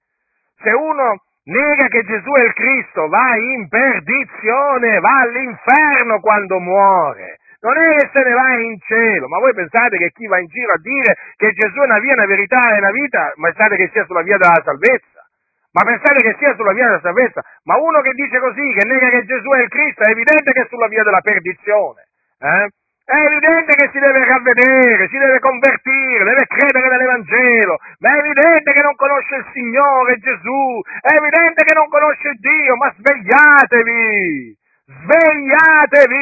[0.59, 7.39] Se uno nega che Gesù è il Cristo va in perdizione, va all'inferno quando muore.
[7.59, 10.47] Non è che se ne va in cielo, ma voi pensate che chi va in
[10.47, 13.89] giro a dire che Gesù è una via, una verità e una vita, pensate che
[13.91, 15.25] sia sulla via della salvezza?
[15.71, 17.43] Ma pensate che sia sulla via della salvezza?
[17.63, 20.61] Ma uno che dice così, che nega che Gesù è il Cristo, è evidente che
[20.61, 22.07] è sulla via della perdizione.
[22.39, 22.69] Eh?
[23.07, 28.73] È evidente che si deve ravvedere, si deve convertire, deve credere nell'Evangelo, ma è evidente
[28.73, 34.57] che non conosce il Signore Gesù, è evidente che non conosce Dio, ma svegliatevi!
[34.87, 36.17] Svegliatevi!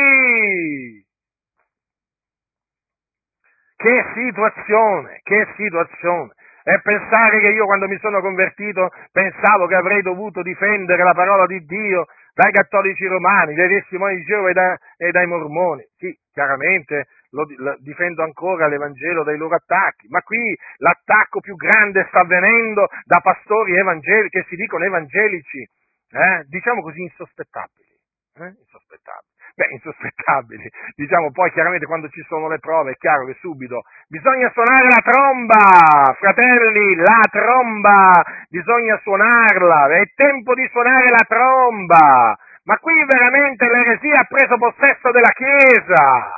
[3.78, 6.34] Che situazione, che situazione!
[6.68, 11.46] E pensare che io quando mi sono convertito pensavo che avrei dovuto difendere la parola
[11.46, 15.86] di Dio dai cattolici romani, dai testimoni di Geova e, e dai mormoni.
[15.96, 22.06] Sì, chiaramente lo, lo, difendo ancora l'Evangelo dai loro attacchi, ma qui l'attacco più grande
[22.08, 27.94] sta avvenendo da pastori evangelici, che si dicono evangelici, eh, diciamo così, insospettabili.
[28.38, 29.35] Eh, insospettabili.
[29.58, 30.70] Beh, insospettabili.
[30.96, 35.02] Diciamo poi chiaramente quando ci sono le prove è chiaro che subito bisogna suonare la
[35.02, 42.38] tromba, fratelli, la tromba, bisogna suonarla, è tempo di suonare la tromba.
[42.64, 46.32] Ma qui veramente l'eresia ha preso possesso della Chiesa.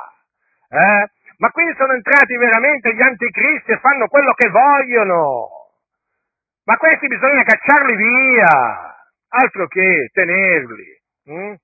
[0.68, 1.10] Eh?
[1.38, 5.48] Ma qui sono entrati veramente gli anticristi e fanno quello che vogliono.
[6.64, 8.96] Ma questi bisogna cacciarli via,
[9.28, 11.00] altro che tenerli.
[11.24, 11.54] Hm?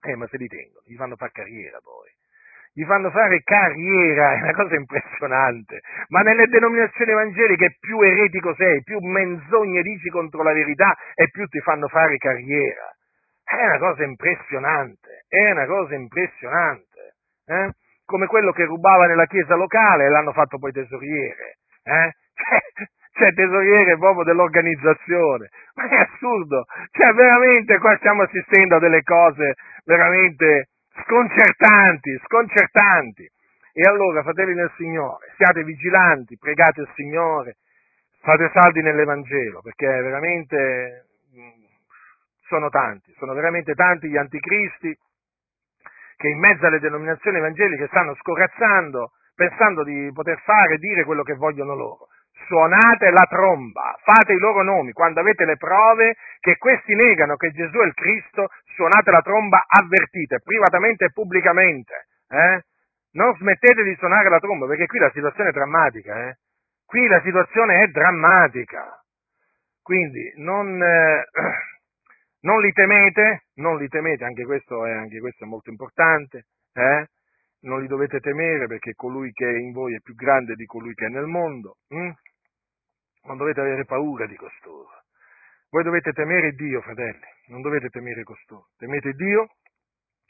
[0.00, 2.08] Eh, ma se li tengono, gli fanno fare carriera poi.
[2.72, 5.80] Gli fanno fare carriera, è una cosa impressionante.
[6.08, 11.46] Ma nelle denominazioni evangeliche più eretico sei, più menzogne dici contro la verità e più
[11.46, 12.94] ti fanno fare carriera.
[13.42, 17.16] È una cosa impressionante, è una cosa impressionante.
[17.46, 17.70] Eh?
[18.04, 21.58] Come quello che rubava nella chiesa locale e l'hanno fatto poi tesoriere.
[21.82, 22.12] Eh?
[23.18, 25.48] Cioè, tesoriere proprio dell'organizzazione.
[25.74, 26.66] Ma è assurdo.
[26.92, 29.54] Cioè, veramente qua stiamo assistendo a delle cose
[29.84, 30.68] veramente
[31.02, 33.28] sconcertanti, sconcertanti.
[33.72, 37.56] E allora, fratelli del Signore, siate vigilanti, pregate il Signore,
[38.22, 41.06] fate saldi nell'Evangelo, perché veramente
[42.46, 44.96] sono tanti, sono veramente tanti gli anticristi
[46.16, 51.22] che in mezzo alle denominazioni evangeliche stanno scorazzando, pensando di poter fare e dire quello
[51.22, 52.06] che vogliono loro.
[52.46, 57.50] Suonate la tromba, fate i loro nomi, quando avete le prove che questi negano che
[57.50, 62.06] Gesù è il Cristo, suonate la tromba, avvertite, privatamente e pubblicamente.
[62.28, 62.62] Eh?
[63.12, 66.28] Non smettete di suonare la tromba, perché qui la situazione è drammatica.
[66.28, 66.36] Eh?
[66.86, 69.02] Qui la situazione è drammatica.
[69.82, 71.24] Quindi non, eh,
[72.42, 77.08] non li temete, non li temete, anche questo è, anche questo è molto importante, eh?
[77.60, 80.94] non li dovete temere perché colui che è in voi è più grande di colui
[80.94, 82.10] che è nel mondo, hm?
[83.24, 84.88] Non dovete avere paura di costoro.
[85.70, 88.68] Voi dovete temere Dio, fratelli, non dovete temere costoro.
[88.78, 89.48] Temete Dio,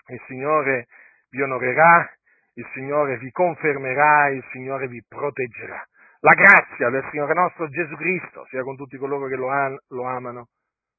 [0.08, 0.86] il Signore
[1.30, 2.10] vi onorerà,
[2.54, 5.86] il Signore vi confermerà, il Signore vi proteggerà.
[6.20, 10.02] La grazia del Signore nostro Gesù Cristo sia con tutti coloro che lo, an- lo
[10.04, 10.48] amano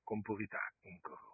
[0.03, 1.28] con purità incorrotta.